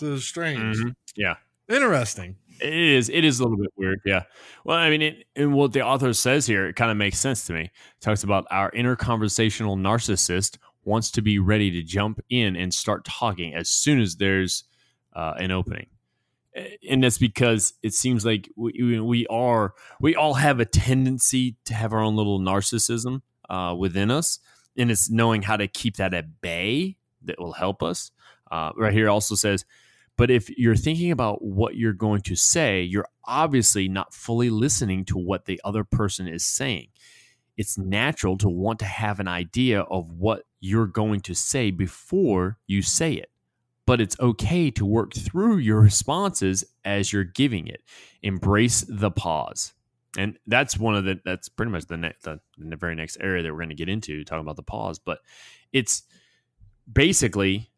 [0.00, 0.78] it's strange.
[0.78, 0.88] Mm-hmm.
[1.14, 1.36] Yeah.
[1.68, 2.36] Interesting.
[2.60, 3.08] It is.
[3.08, 4.00] It is a little bit weird.
[4.04, 4.24] Yeah.
[4.64, 7.46] Well, I mean, it, and what the author says here, it kind of makes sense
[7.46, 7.62] to me.
[7.62, 12.72] It talks about our inner conversational narcissist wants to be ready to jump in and
[12.72, 14.64] start talking as soon as there's
[15.14, 15.86] uh, an opening.
[16.88, 21.74] And that's because it seems like we, we are, we all have a tendency to
[21.74, 24.40] have our own little narcissism uh, within us
[24.78, 28.12] and it's knowing how to keep that at bay that will help us.
[28.50, 29.64] Uh, right here also says,
[30.18, 35.04] but if you're thinking about what you're going to say, you're obviously not fully listening
[35.06, 36.88] to what the other person is saying.
[37.56, 42.58] It's natural to want to have an idea of what you're going to say before
[42.66, 43.30] you say it.
[43.86, 47.82] But it's okay to work through your responses as you're giving it.
[48.22, 49.72] Embrace the pause
[50.16, 53.42] and that's one of the that's pretty much the next the, the very next area
[53.42, 55.18] that we're going to get into talking about the pause but
[55.72, 56.04] it's
[56.90, 57.70] basically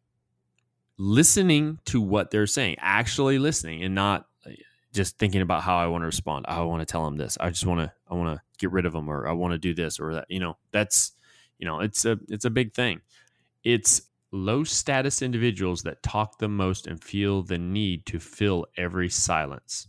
[1.01, 4.51] listening to what they're saying actually listening and not uh,
[4.93, 7.39] just thinking about how i want to respond i want to tell them this.
[7.39, 9.57] I just want to i want to get rid of them or i want to
[9.57, 10.27] do this or that.
[10.29, 11.13] You know that's
[11.57, 13.01] you know it's a it's a big thing.
[13.63, 19.09] It's low status individuals that talk the most and feel the need to fill every
[19.09, 19.87] silence.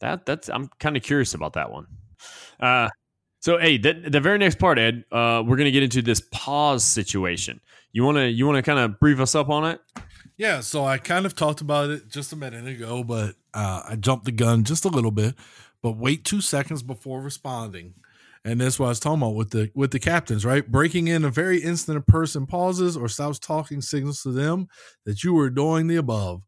[0.00, 1.86] That that's I'm kind of curious about that one.
[2.58, 2.88] Uh,
[3.44, 6.82] so hey, the, the very next part, Ed, uh, we're gonna get into this pause
[6.82, 7.60] situation.
[7.92, 9.82] You wanna you wanna kind of brief us up on it?
[10.38, 13.96] Yeah, so I kind of talked about it just a minute ago, but uh, I
[13.96, 15.34] jumped the gun just a little bit.
[15.82, 17.92] But wait two seconds before responding,
[18.46, 20.66] and that's what I was talking about with the with the captains, right?
[20.66, 24.68] Breaking in a very instant a person pauses or stops talking signals to them
[25.04, 26.40] that you are doing the above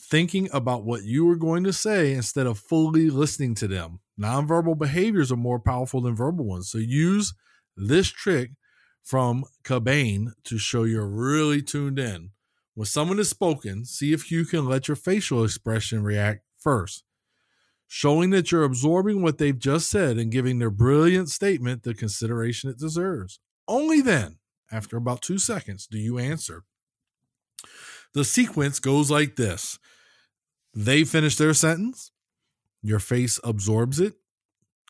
[0.00, 4.00] thinking about what you were going to say instead of fully listening to them.
[4.20, 6.70] Nonverbal behaviors are more powerful than verbal ones.
[6.70, 7.34] So use
[7.76, 8.50] this trick
[9.02, 12.30] from Cabane to show you're really tuned in.
[12.74, 17.04] When someone is spoken, see if you can let your facial expression react first,
[17.86, 22.70] showing that you're absorbing what they've just said and giving their brilliant statement the consideration
[22.70, 23.40] it deserves.
[23.68, 24.38] Only then,
[24.70, 26.64] after about two seconds, do you answer.
[28.14, 29.78] The sequence goes like this
[30.74, 32.11] they finish their sentence,
[32.82, 34.14] your face absorbs it,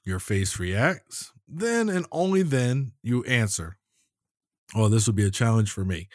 [0.05, 3.79] your face reacts, then and only then you answer.
[4.75, 6.09] Oh, this would be a challenge for me.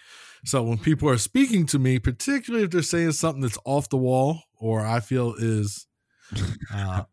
[0.45, 3.97] So when people are speaking to me, particularly if they're saying something that's off the
[3.97, 5.87] wall or I feel is
[6.73, 7.03] uh,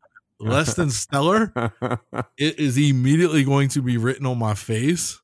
[0.40, 1.52] less than stellar,
[2.38, 5.20] it is immediately going to be written on my face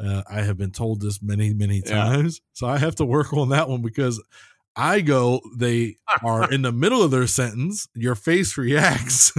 [0.00, 2.10] Uh, I have been told this many, many Yeah.
[2.12, 2.40] times.
[2.54, 4.22] So I have to work on that one because
[4.78, 7.88] I go, they are in the middle of their sentence.
[7.94, 9.32] Your face reacts.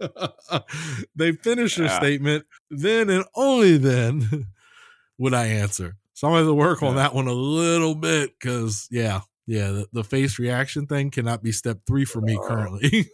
[1.14, 1.98] they finish their Yeah.
[1.98, 2.46] statement.
[2.70, 4.46] Then and only then
[5.18, 5.96] would I answer.
[6.14, 9.86] So I'm going to work on that one a little bit because, yeah, yeah, the,
[9.92, 13.08] the face reaction thing cannot be step three for me currently.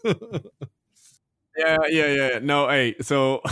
[1.57, 2.29] Yeah, yeah, yeah.
[2.33, 2.39] yeah.
[2.43, 3.43] No, hey, so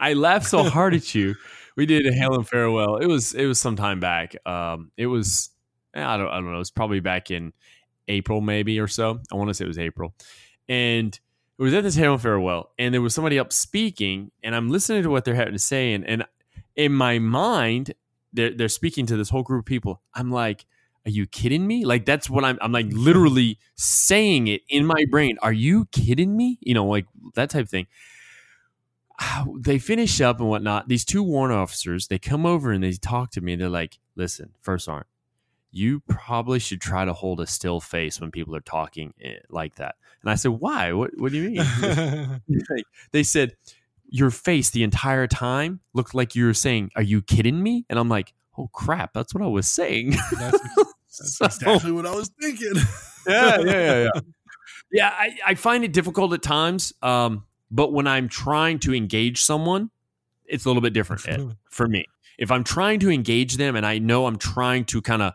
[0.00, 1.34] I laughed so hard at you.
[1.76, 2.96] We did a hail and farewell.
[2.96, 4.34] It was it was some time back.
[4.46, 5.50] Um, it was
[5.96, 6.56] Eh, I don't I don't know.
[6.56, 7.52] It was probably back in
[8.06, 9.20] April maybe or so.
[9.32, 10.14] I want to say it was April,
[10.68, 11.18] and
[11.58, 15.02] it was at this hail farewell, and there was somebody up speaking, and I'm listening
[15.04, 16.26] to what they're having to say, and and
[16.76, 17.94] in my mind,
[18.32, 20.02] they're they're speaking to this whole group of people.
[20.14, 20.66] I'm like.
[21.04, 21.84] Are you kidding me?
[21.84, 22.98] Like that's what I'm I'm like mm-hmm.
[22.98, 25.38] literally saying it in my brain.
[25.40, 26.58] Are you kidding me?
[26.60, 27.86] You know, like that type of thing.
[29.20, 30.88] Ah, they finish up and whatnot.
[30.88, 33.54] These two warrant officers, they come over and they talk to me.
[33.54, 35.06] They're like, listen, first aren't
[35.76, 39.76] you probably should try to hold a still face when people are talking eh, like
[39.76, 39.96] that.
[40.22, 40.92] And I said, why?
[40.92, 42.40] What What do you mean?
[42.70, 43.56] Like, they said
[44.08, 47.98] your face the entire time looked like you were saying, "Are you kidding me?" And
[47.98, 52.14] I'm like, "Oh crap, that's what I was saying." That's, that's So- exactly what I
[52.14, 52.74] was thinking.
[53.26, 54.20] yeah, yeah, yeah, yeah.
[54.92, 56.92] Yeah, I, I find it difficult at times.
[57.02, 59.90] Um, but when I'm trying to engage someone,
[60.46, 62.06] it's a little bit different Ed, for me.
[62.38, 65.32] If I'm trying to engage them and I know I'm trying to kind of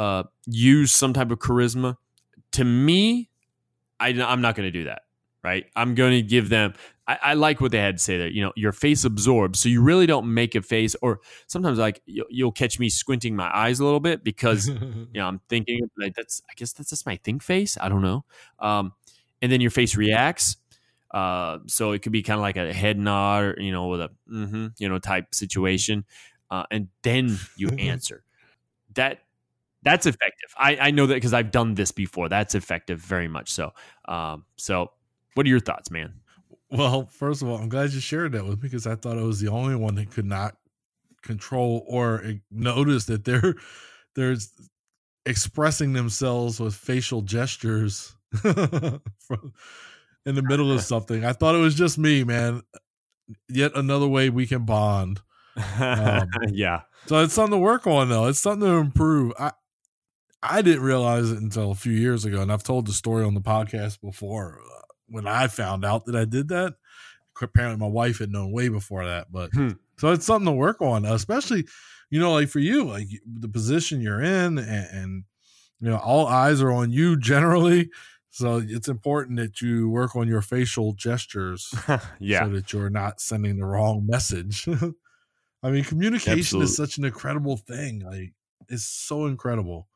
[0.00, 1.96] uh, use some type of charisma,
[2.52, 3.28] to me,
[4.00, 5.02] I, I'm not going to do that.
[5.44, 5.66] Right?
[5.76, 6.74] I'm going to give them.
[7.06, 8.28] I, I like what they had to say there.
[8.28, 10.94] You know, your face absorbs, so you really don't make a face.
[11.02, 15.08] Or sometimes, like you'll, you'll catch me squinting my eyes a little bit because you
[15.14, 17.78] know, I'm thinking like that's I guess that's just my think face.
[17.80, 18.24] I don't know.
[18.58, 18.92] Um,
[19.40, 20.56] and then your face reacts.
[21.10, 24.00] Uh, so it could be kind of like a head nod, or, you know, with
[24.02, 26.04] a mm-hmm, you know type situation,
[26.50, 28.24] uh, and then you answer.
[28.94, 29.20] That
[29.82, 30.50] that's effective.
[30.58, 32.28] I, I know that because I've done this before.
[32.28, 33.72] That's effective, very much so.
[34.06, 34.90] Um, so
[35.34, 36.14] what are your thoughts, man?
[36.70, 39.22] Well, first of all, I'm glad you shared that with me because I thought I
[39.22, 40.56] was the only one that could not
[41.22, 43.54] control or notice that they're
[44.14, 44.36] they're
[45.26, 49.52] expressing themselves with facial gestures from
[50.26, 51.24] in the middle of something.
[51.24, 52.62] I thought it was just me, man.
[53.48, 55.20] Yet another way we can bond.
[55.78, 58.26] Um, yeah, So it's something to work on, though.
[58.26, 59.32] It's something to improve.
[59.38, 59.52] I
[60.42, 63.34] I didn't realize it until a few years ago, and I've told the story on
[63.34, 64.60] the podcast before.
[64.60, 66.74] Uh, when I found out that I did that,
[67.40, 69.32] apparently my wife had known way before that.
[69.32, 69.72] But Hmm.
[69.98, 71.66] so it's something to work on, especially
[72.10, 75.24] you know, like for you, like the position you're in, and, and
[75.80, 77.90] you know, all eyes are on you generally.
[78.30, 81.74] So it's important that you work on your facial gestures
[82.18, 84.68] yeah, so that you're not sending the wrong message.
[85.62, 86.64] I mean, communication Absolutely.
[86.64, 88.00] is such an incredible thing.
[88.00, 88.34] Like,
[88.68, 89.89] it's so incredible.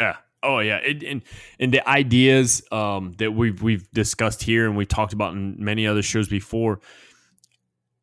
[0.00, 0.16] Yeah.
[0.42, 0.76] Oh yeah.
[0.78, 1.22] It, and
[1.58, 5.86] and the ideas um, that we've we've discussed here and we've talked about in many
[5.86, 6.80] other shows before,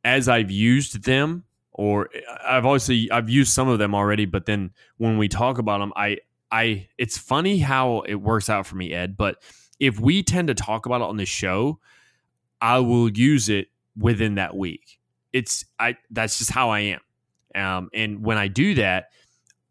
[0.04, 2.10] as I've used them, or
[2.46, 5.94] I've obviously I've used some of them already, but then when we talk about them,
[5.96, 6.18] I
[6.52, 9.18] I it's funny how it works out for me, Ed.
[9.18, 9.38] But
[9.80, 11.80] if we tend to talk about it on the show,
[12.62, 13.68] I will use it
[13.98, 15.00] within that week.
[15.34, 17.00] It's I that's just how I am.
[17.56, 19.10] Um, and when I do that,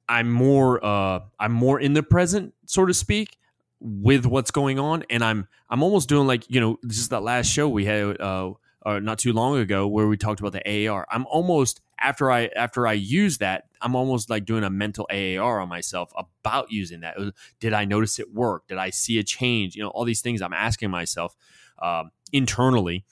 [0.09, 3.39] I'm more uh I'm more in the present, so to speak,
[3.81, 7.47] with what's going on, and I'm I'm almost doing like you know just that last
[7.47, 8.53] show we had uh,
[8.85, 11.07] uh not too long ago where we talked about the AAR.
[11.11, 15.61] I'm almost after I after I use that, I'm almost like doing a mental AAR
[15.61, 17.17] on myself about using that.
[17.61, 18.67] Did I notice it work?
[18.69, 19.77] Did I see a change?
[19.77, 21.35] You know, all these things I'm asking myself
[21.81, 23.05] um, internally,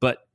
[0.00, 0.26] but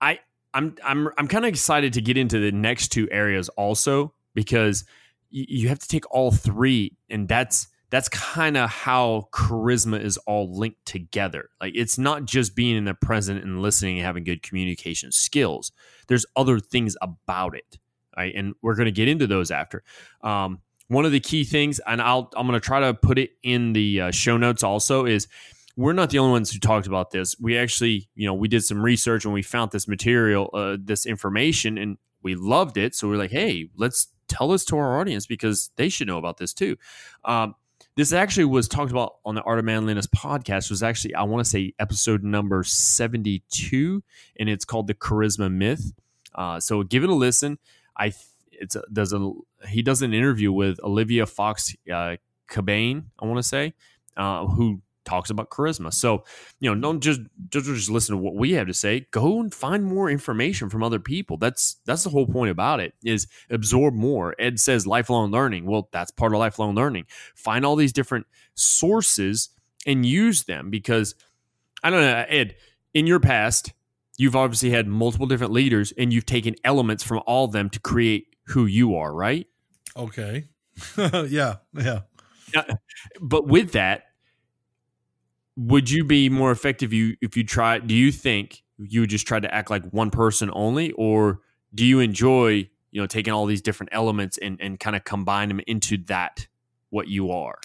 [0.00, 0.20] I
[0.54, 4.84] I'm I'm I'm kind of excited to get into the next two areas also because
[5.30, 10.54] you have to take all three and that's that's kind of how charisma is all
[10.54, 11.48] linked together.
[11.60, 15.72] Like it's not just being in the present and listening and having good communication skills.
[16.06, 17.78] There's other things about it
[18.16, 18.34] right?
[18.34, 19.84] And we're going to get into those after.
[20.22, 23.32] Um, one of the key things and i'll i'm going to try to put it
[23.42, 25.28] in the uh, show notes also is
[25.78, 27.36] we're not the only ones who talked about this.
[27.38, 31.06] We actually you know we did some research and we found this material uh, this
[31.06, 31.98] information and
[32.28, 35.88] we loved it so we're like hey let's tell this to our audience because they
[35.88, 36.76] should know about this too.
[37.24, 37.54] Um,
[37.96, 40.70] this actually was talked about on the art of manliness podcast.
[40.70, 44.02] Was actually i want to say episode number 72
[44.38, 45.92] and it's called the charisma myth.
[46.34, 47.58] Uh, so give it a listen.
[47.96, 48.12] I
[48.52, 49.32] it's a, does a
[49.68, 52.16] he does an interview with olivia fox uh,
[52.48, 53.72] cabane i want to say
[54.16, 55.92] uh, who talks about charisma.
[55.92, 56.24] So,
[56.60, 57.20] you know, don't just
[57.50, 59.06] just just listen to what we have to say.
[59.10, 61.36] Go and find more information from other people.
[61.36, 64.34] That's that's the whole point about it is absorb more.
[64.38, 65.66] Ed says lifelong learning.
[65.66, 67.06] Well, that's part of lifelong learning.
[67.34, 69.50] Find all these different sources
[69.86, 71.14] and use them because
[71.82, 72.56] I don't know, Ed,
[72.92, 73.72] in your past,
[74.18, 77.80] you've obviously had multiple different leaders and you've taken elements from all of them to
[77.80, 79.46] create who you are, right?
[79.96, 80.48] Okay.
[80.96, 82.00] yeah, yeah.
[83.20, 84.04] But with that,
[85.58, 89.26] would you be more effective you if you try do you think you would just
[89.26, 91.40] try to act like one person only or
[91.74, 95.48] do you enjoy you know taking all these different elements and, and kind of combine
[95.48, 96.46] them into that
[96.90, 97.58] what you are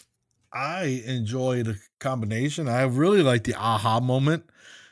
[0.54, 2.70] I enjoy the combination.
[2.70, 4.44] I really like the aha moment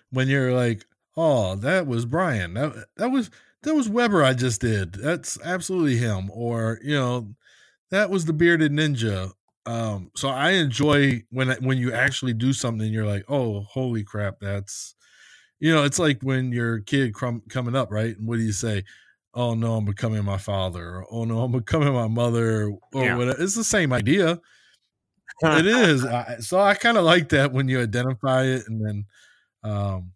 [0.09, 2.55] when you're like, "Oh, that was Brian.
[2.55, 3.29] That that was
[3.61, 4.23] that was Weber.
[4.23, 4.93] I just did.
[4.93, 7.35] That's absolutely him." Or you know,
[7.91, 9.33] that was the bearded ninja.
[9.65, 12.85] Um, so I enjoy when when you actually do something.
[12.85, 14.39] and You're like, "Oh, holy crap!
[14.41, 14.95] That's."
[15.59, 18.17] You know, it's like when your kid crum- coming up, right?
[18.17, 18.83] And what do you say?
[19.35, 20.95] Oh no, I'm becoming my father.
[20.97, 22.71] Or, oh no, I'm becoming my mother.
[22.93, 23.15] Or Yeah.
[23.17, 23.41] whatever.
[23.41, 24.39] It's the same idea
[25.43, 26.05] it is.
[26.05, 29.05] I, so I kind of like that when you identify it, and then,
[29.63, 30.11] um,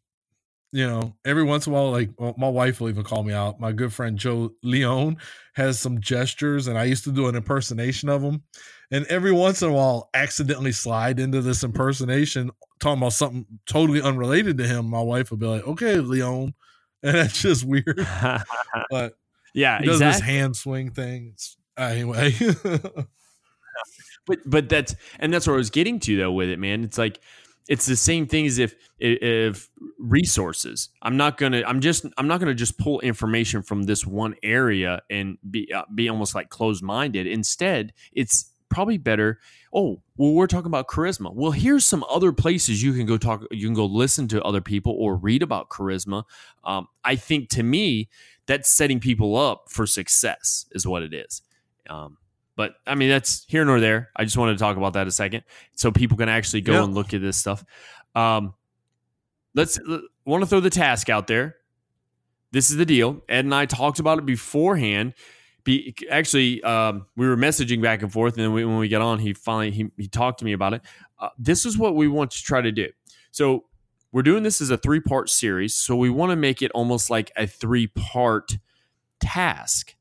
[0.71, 3.33] you know, every once in a while, like well, my wife will even call me
[3.33, 3.59] out.
[3.59, 5.17] My good friend Joe Leone
[5.55, 8.43] has some gestures, and I used to do an impersonation of him.
[8.91, 14.01] And every once in a while, accidentally slide into this impersonation, talking about something totally
[14.01, 14.89] unrelated to him.
[14.89, 16.53] My wife will be like, "Okay, leon
[17.03, 18.05] and that's just weird.
[18.89, 19.13] But
[19.53, 21.27] yeah he does exactly this hand swing thing.
[21.27, 22.33] It's- anyway,
[24.27, 26.83] but but that's and that's what I was getting to though with it, man.
[26.83, 27.19] It's like
[27.67, 30.89] it's the same thing as if if resources.
[31.01, 31.63] I'm not gonna.
[31.65, 32.05] I'm just.
[32.17, 36.35] I'm not gonna just pull information from this one area and be uh, be almost
[36.35, 37.25] like closed minded.
[37.27, 39.39] Instead, it's probably better.
[39.73, 41.33] Oh, well, we're talking about charisma.
[41.33, 43.43] Well, here's some other places you can go talk.
[43.51, 46.23] You can go listen to other people or read about charisma.
[46.63, 48.09] Um, I think to me,
[48.45, 50.65] that's setting people up for success.
[50.73, 51.41] Is what it is.
[51.89, 52.17] Um,
[52.55, 54.09] but I mean, that's here nor there.
[54.15, 55.43] I just wanted to talk about that a second,
[55.73, 56.83] so people can actually go Yeah.
[56.83, 57.63] and look at this stuff.
[58.13, 58.53] Um,
[59.53, 59.79] let's
[60.25, 61.55] want to throw the task out there.
[62.51, 63.21] This is the deal.
[63.27, 65.13] Ed and I talked about it beforehand.
[65.65, 69.01] Be, actually, um, we were messaging back and forth, and then we, when we got
[69.01, 70.81] on, he finally he, he talked to me about it.
[71.19, 72.87] Uh, this is what we want to try to do.
[73.31, 73.65] So
[74.11, 75.75] we're doing this as a three part series.
[75.75, 78.57] So we want to make it almost like a three part
[79.19, 79.95] task.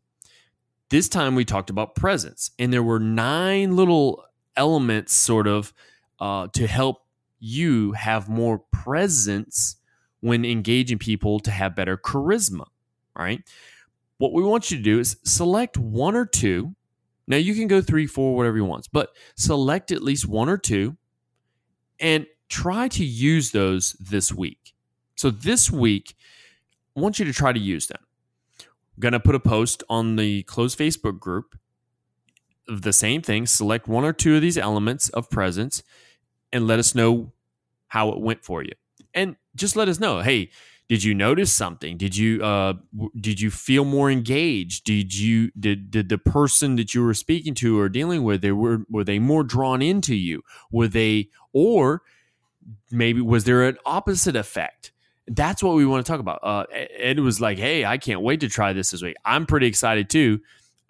[0.91, 4.23] This time we talked about presence, and there were nine little
[4.57, 5.73] elements, sort of,
[6.21, 7.07] uh, to help
[7.41, 9.77] you have more presence
[10.21, 12.67] when engaging people to have better charisma.
[13.17, 13.43] Right.
[14.19, 16.75] What we want you to do is select one or two.
[17.27, 20.59] Now you can go three, four, whatever you want, but select at least one or
[20.59, 20.97] two
[21.99, 24.75] and try to use those this week.
[25.17, 26.15] So this week,
[26.97, 28.01] I want you to try to use them.
[28.61, 31.59] I'm going to put a post on the closed Facebook group
[32.69, 33.47] of the same thing.
[33.47, 35.83] Select one or two of these elements of presence
[36.53, 37.33] and let us know
[37.89, 38.73] how it went for you.
[39.13, 40.51] And just let us know, hey,
[40.89, 41.97] did you notice something?
[41.97, 44.85] Did you uh, w- did you feel more engaged?
[44.85, 48.53] Did you did did the person that you were speaking to or dealing with they
[48.53, 50.43] were were they more drawn into you?
[50.71, 52.03] Were they or
[52.91, 54.93] maybe was there an opposite effect?
[55.27, 56.41] That's what we want to talk about.
[56.43, 59.17] Uh, Ed was like, "Hey, I can't wait to try this this week.
[59.25, 60.41] I'm pretty excited too.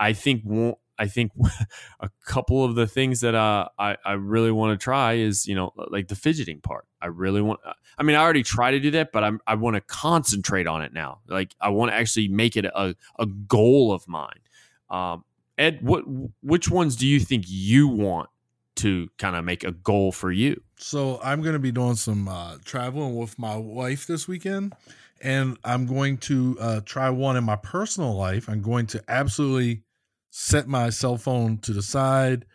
[0.01, 1.33] I think won't I think
[2.01, 5.55] a couple of the things that uh, I I really want to try is you
[5.55, 6.87] know like the fidgeting part.
[7.05, 7.61] I really want.
[7.99, 10.81] I mean, I already try to do that, but I'm I want to concentrate on
[10.81, 11.19] it now.
[11.29, 14.41] Like I want to actually make it a a goal of mine.
[14.89, 15.23] Um,
[15.59, 16.05] Ed, what
[16.43, 18.31] which ones do you think you want
[18.77, 20.63] to kind of make a goal for you?
[20.79, 24.75] So I'm going to be doing some uh, traveling with my wife this weekend,
[25.21, 28.49] and I'm going to uh, try one in my personal life.
[28.49, 29.83] I'm going to absolutely
[30.31, 32.47] set my cell phone to the side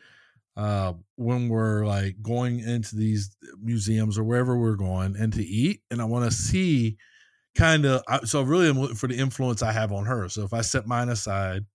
[0.59, 5.81] uh, when we're like going into these museums or wherever we're going and to eat,
[5.89, 6.97] and I want to see
[7.55, 8.01] kind of.
[8.27, 10.27] So really, I'm looking for the influence I have on her.
[10.27, 11.65] So if I set mine aside,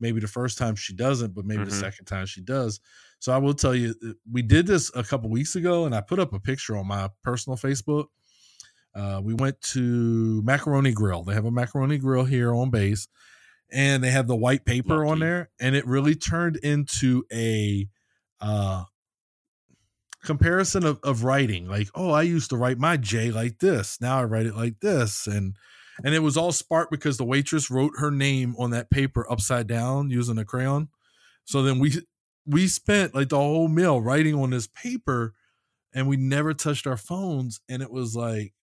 [0.00, 1.80] maybe the first time she doesn't, but maybe the Mhm.
[1.80, 2.80] second time she does.
[3.20, 6.00] So I will tell you, uh, we did this a couple weeks ago, and I
[6.02, 8.06] put up a picture on my personal Facebook.
[8.94, 11.22] Uh, we went to Macaroni Grill.
[11.22, 13.08] They have a macaroni grill here on base,
[13.70, 17.88] and they have the white paper on there, and it really turned into a
[18.40, 18.84] uh,
[20.24, 21.66] comparison of, of writing.
[21.66, 24.00] Like, oh, I used to write my J like this.
[24.00, 25.56] Now I write it like this, and
[26.04, 29.66] and it was all sparked because the waitress wrote her name on that paper upside
[29.66, 30.88] down using a crayon.
[31.44, 31.92] So then we
[32.46, 35.34] we spent like the whole meal writing on this paper
[35.92, 37.60] and we never touched our phones.
[37.68, 38.54] And it was like,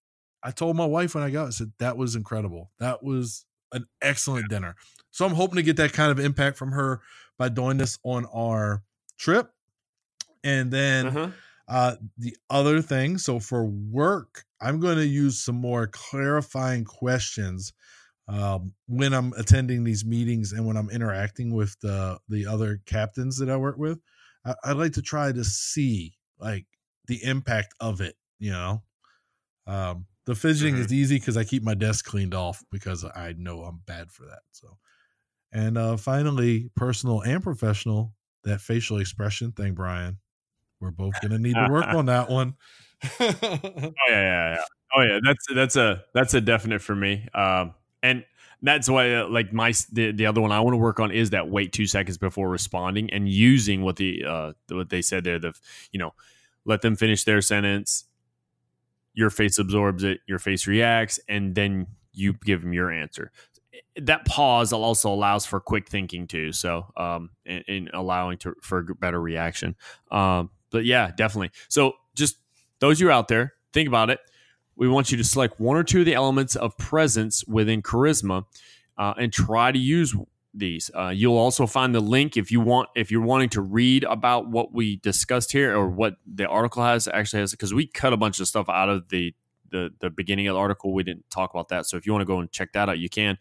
[0.43, 2.71] I told my wife when I got, it, I said that was incredible.
[2.79, 4.75] That was an excellent dinner.
[5.11, 7.01] So I'm hoping to get that kind of impact from her
[7.37, 8.83] by doing this on our
[9.17, 9.51] trip.
[10.47, 11.31] And then Uh-huh.
[11.69, 17.73] uh, the other thing, so for work, I'm going to use some more clarifying questions
[18.27, 23.39] um, when I'm attending these meetings and when I'm interacting with the the other captains
[23.39, 23.99] that I work with.
[24.45, 26.67] I, I'd like to try to see like
[27.07, 28.15] the impact of it.
[28.39, 28.83] You know,
[29.65, 30.77] um, the fidgeting Mhm.
[30.77, 34.25] is easy because I keep my desk cleaned off because I know I'm bad for
[34.25, 34.41] that.
[34.51, 34.77] So,
[35.51, 40.19] and uh, finally, personal and professional, that facial expression thing, Brian.
[40.79, 42.55] We're both to need to work on that one.
[43.19, 44.61] Oh yeah, yeah, yeah.
[44.95, 47.27] Oh yeah, that's that's a that's a definite for me.
[47.33, 48.23] Um, and
[48.61, 51.29] that's why, uh, like my the, the other one I want to work on is
[51.31, 55.39] that wait two seconds before responding and using what the uh what they said there.
[55.39, 55.53] The
[55.91, 56.13] you know,
[56.65, 58.05] let them finish their sentence.
[59.13, 60.21] Your face absorbs it.
[60.27, 63.31] Your face reacts, and then you give them your answer.
[63.95, 66.51] That pause also allows for quick thinking too.
[66.51, 67.29] So, um,
[67.93, 69.75] allowing to for a better reaction.
[70.11, 71.51] Um, but yeah, definitely.
[71.67, 72.37] So just
[72.79, 74.19] those you out there, think about it.
[74.75, 78.45] We want you to select one or two of the elements of presence within charisma
[78.97, 80.15] uh, and try to use
[80.53, 80.89] these.
[80.95, 84.47] Uh, you'll also find the link if you want if you're wanting to read about
[84.47, 88.17] what we discussed here or what the article has actually has because we cut a
[88.17, 89.33] bunch of stuff out of the,
[89.71, 90.93] the the beginning of the article.
[90.93, 92.99] We didn't talk about that, so if you want to go and check that out,
[92.99, 93.37] you can.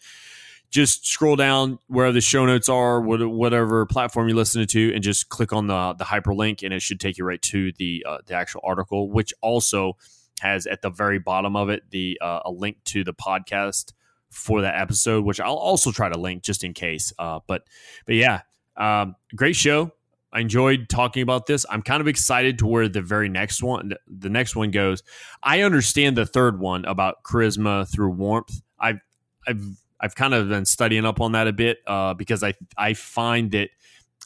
[0.71, 5.29] Just scroll down where the show notes are, whatever platform you're listening to, and just
[5.29, 8.35] click on the the hyperlink, and it should take you right to the uh, the
[8.35, 9.97] actual article, which also
[10.41, 13.93] has at the very bottom of it the uh, a link to the podcast
[14.31, 17.13] for that episode, which I'll also try to link just in case.
[17.19, 17.63] Uh, but
[18.05, 18.43] but yeah,
[18.77, 19.93] um, great show.
[20.33, 21.65] I enjoyed talking about this.
[21.71, 25.03] I'm kind of excited to where the very next one, the next one goes.
[25.43, 28.61] I understand the third one about charisma through warmth.
[28.79, 28.99] I've
[29.47, 29.65] I've
[30.01, 33.51] I've kind of been studying up on that a bit uh, because I I find
[33.53, 33.71] that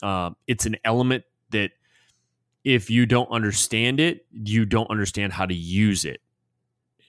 [0.03, 1.71] uh, it's an element that
[2.63, 6.21] if you don't understand it, you don't understand how to use it.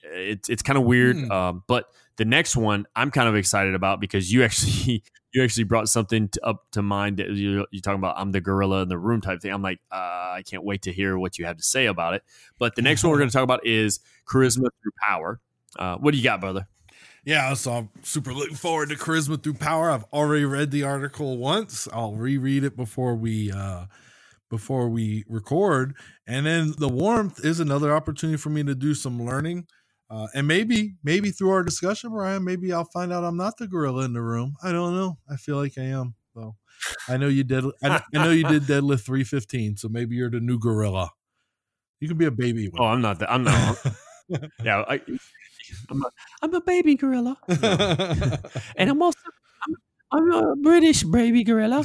[0.03, 1.31] It's it's kind of weird, Hmm.
[1.31, 1.85] um, but
[2.17, 5.03] the next one I'm kind of excited about because you actually
[5.33, 8.15] you actually brought something to, up to mind that you you're talking about.
[8.17, 9.51] I'm the gorilla in the room type thing.
[9.51, 12.23] I'm like, uh, I can't wait to hear what you have to say about it.
[12.59, 15.39] But the next one we're going to talk about is charisma through power.
[15.77, 16.67] Uh, what do you got, brother?
[17.25, 19.89] Yeah, so I'm super looking forward to Charisma Through Power.
[19.89, 21.87] I've already read the article once.
[21.93, 23.85] I'll reread it before we uh
[24.49, 25.95] before we record.
[26.27, 29.65] And then the warmth is another opportunity for me to do some learning.
[30.11, 33.67] Uh, and maybe, maybe through our discussion, Brian, maybe I'll find out I'm not the
[33.67, 34.53] gorilla in the room.
[34.61, 35.17] I don't know.
[35.27, 36.13] I feel like I am.
[36.35, 36.55] So
[37.09, 37.65] I know you did.
[37.83, 39.77] I, I know you did deadlift 315.
[39.77, 41.09] So maybe you're the new gorilla.
[41.99, 42.69] You can be a baby.
[42.77, 43.17] Oh, I'm not.
[43.19, 43.31] that.
[43.31, 43.77] I'm not.
[44.63, 45.01] yeah, I,
[45.89, 46.09] I'm a,
[46.41, 49.19] I'm a baby gorilla, and I'm also
[50.11, 51.83] I'm, I'm a British baby gorilla.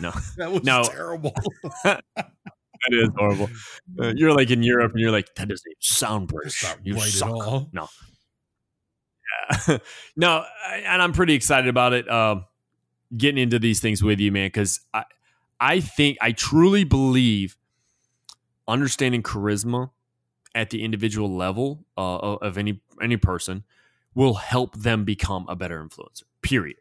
[0.00, 0.82] No, that was No.
[0.84, 1.34] terrible.
[1.84, 2.02] that
[2.90, 3.50] is horrible.
[3.98, 6.60] Uh, you're like in Europe, and you're like, that doesn't sound British.
[6.62, 7.28] That's not You right at suck.
[7.30, 7.68] all.
[7.72, 7.88] No.
[9.68, 9.78] Yeah.
[10.16, 12.10] no, I- and I'm pretty excited about it.
[12.10, 12.44] Um,
[13.16, 15.04] getting into these things with you, man, because I,
[15.60, 17.56] I think I truly believe
[18.68, 19.90] understanding charisma
[20.54, 23.64] at the individual level uh, of any any person
[24.14, 26.24] will help them become a better influencer.
[26.42, 26.78] Period.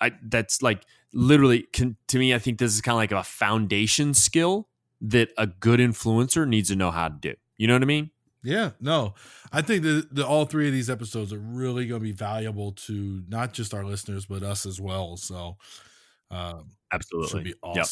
[0.00, 2.34] I that's like literally can, to me.
[2.34, 4.68] I think this is kind of like a foundation skill
[5.00, 7.34] that a good influencer needs to know how to do.
[7.56, 8.10] You know what I mean?
[8.44, 9.14] Yeah, no,
[9.52, 12.72] I think that the, all three of these episodes are really going to be valuable
[12.72, 15.16] to not just our listeners but us as well.
[15.16, 15.58] So,
[16.28, 17.28] um, Absolutely.
[17.28, 17.86] should be Yep.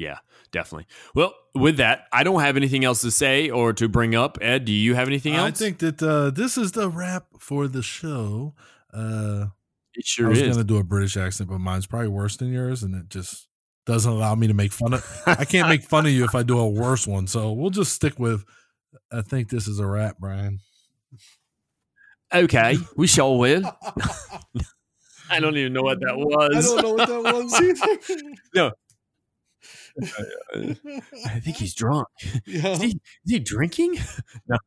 [0.00, 0.16] Yeah,
[0.50, 0.86] definitely.
[1.14, 4.38] Well, with that, I don't have anything else to say or to bring up.
[4.40, 5.48] Ed, do you have anything else?
[5.48, 8.54] I think that uh, this is the wrap for the show.
[8.94, 9.48] Uh,
[9.92, 10.38] it sure is.
[10.38, 12.94] I was going to do a British accent, but mine's probably worse than yours, and
[12.94, 13.46] it just
[13.84, 15.22] doesn't allow me to make fun of.
[15.26, 17.26] I can't make fun of you if I do a worse one.
[17.26, 18.46] So we'll just stick with.
[19.12, 20.60] I think this is a wrap, Brian.
[22.32, 23.62] okay, we shall will.
[25.30, 26.74] I don't even know what that was.
[26.74, 27.60] I don't know what that was
[28.54, 28.72] either.
[30.02, 32.08] I think he's drunk.
[32.46, 32.68] yeah.
[32.68, 33.98] Is he, is he drinking?
[34.48, 34.58] no,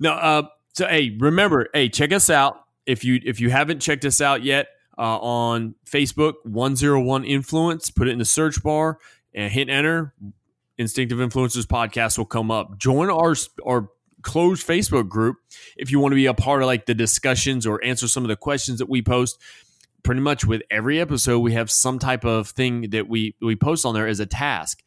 [0.00, 0.12] no.
[0.12, 0.42] Uh,
[0.72, 4.42] so hey, remember, hey, check us out if you if you haven't checked us out
[4.42, 4.68] yet
[4.98, 7.90] uh, on Facebook, one zero one influence.
[7.90, 8.98] Put it in the search bar
[9.32, 10.14] and hit enter.
[10.76, 12.78] Instinctive Influencers podcast will come up.
[12.78, 13.34] Join our
[13.64, 13.88] our
[14.22, 15.36] closed Facebook group
[15.76, 18.28] if you want to be a part of like the discussions or answer some of
[18.28, 19.40] the questions that we post.
[20.04, 23.84] Pretty much with every episode, we have some type of thing that we we post
[23.84, 24.82] on there as a task.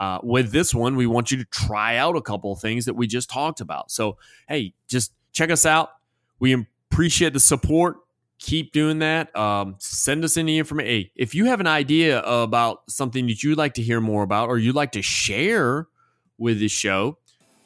[0.00, 3.06] uh, with this one, we want you to try out a couple things that we
[3.06, 3.90] just talked about.
[3.90, 4.16] So,
[4.48, 5.90] hey, just check us out.
[6.38, 7.98] We appreciate the support.
[8.38, 9.34] Keep doing that.
[9.36, 10.90] Um, send us any information.
[10.90, 14.48] Hey, if you have an idea about something that you'd like to hear more about
[14.48, 15.86] or you'd like to share
[16.38, 17.18] with the show,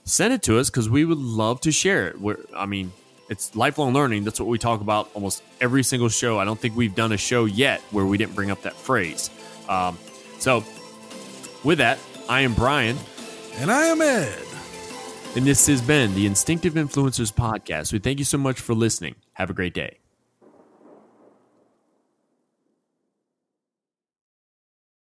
[0.02, 2.20] send it to us because we would love to share it.
[2.20, 2.92] We're, I mean,
[3.34, 4.22] it's lifelong learning.
[4.22, 6.38] That's what we talk about almost every single show.
[6.38, 9.28] I don't think we've done a show yet where we didn't bring up that phrase.
[9.68, 9.98] Um,
[10.38, 10.64] so,
[11.64, 11.98] with that,
[12.28, 12.96] I am Brian.
[13.56, 14.38] And I am Ed.
[15.36, 17.92] And this has been the Instinctive Influencers Podcast.
[17.92, 19.16] We thank you so much for listening.
[19.32, 20.03] Have a great day.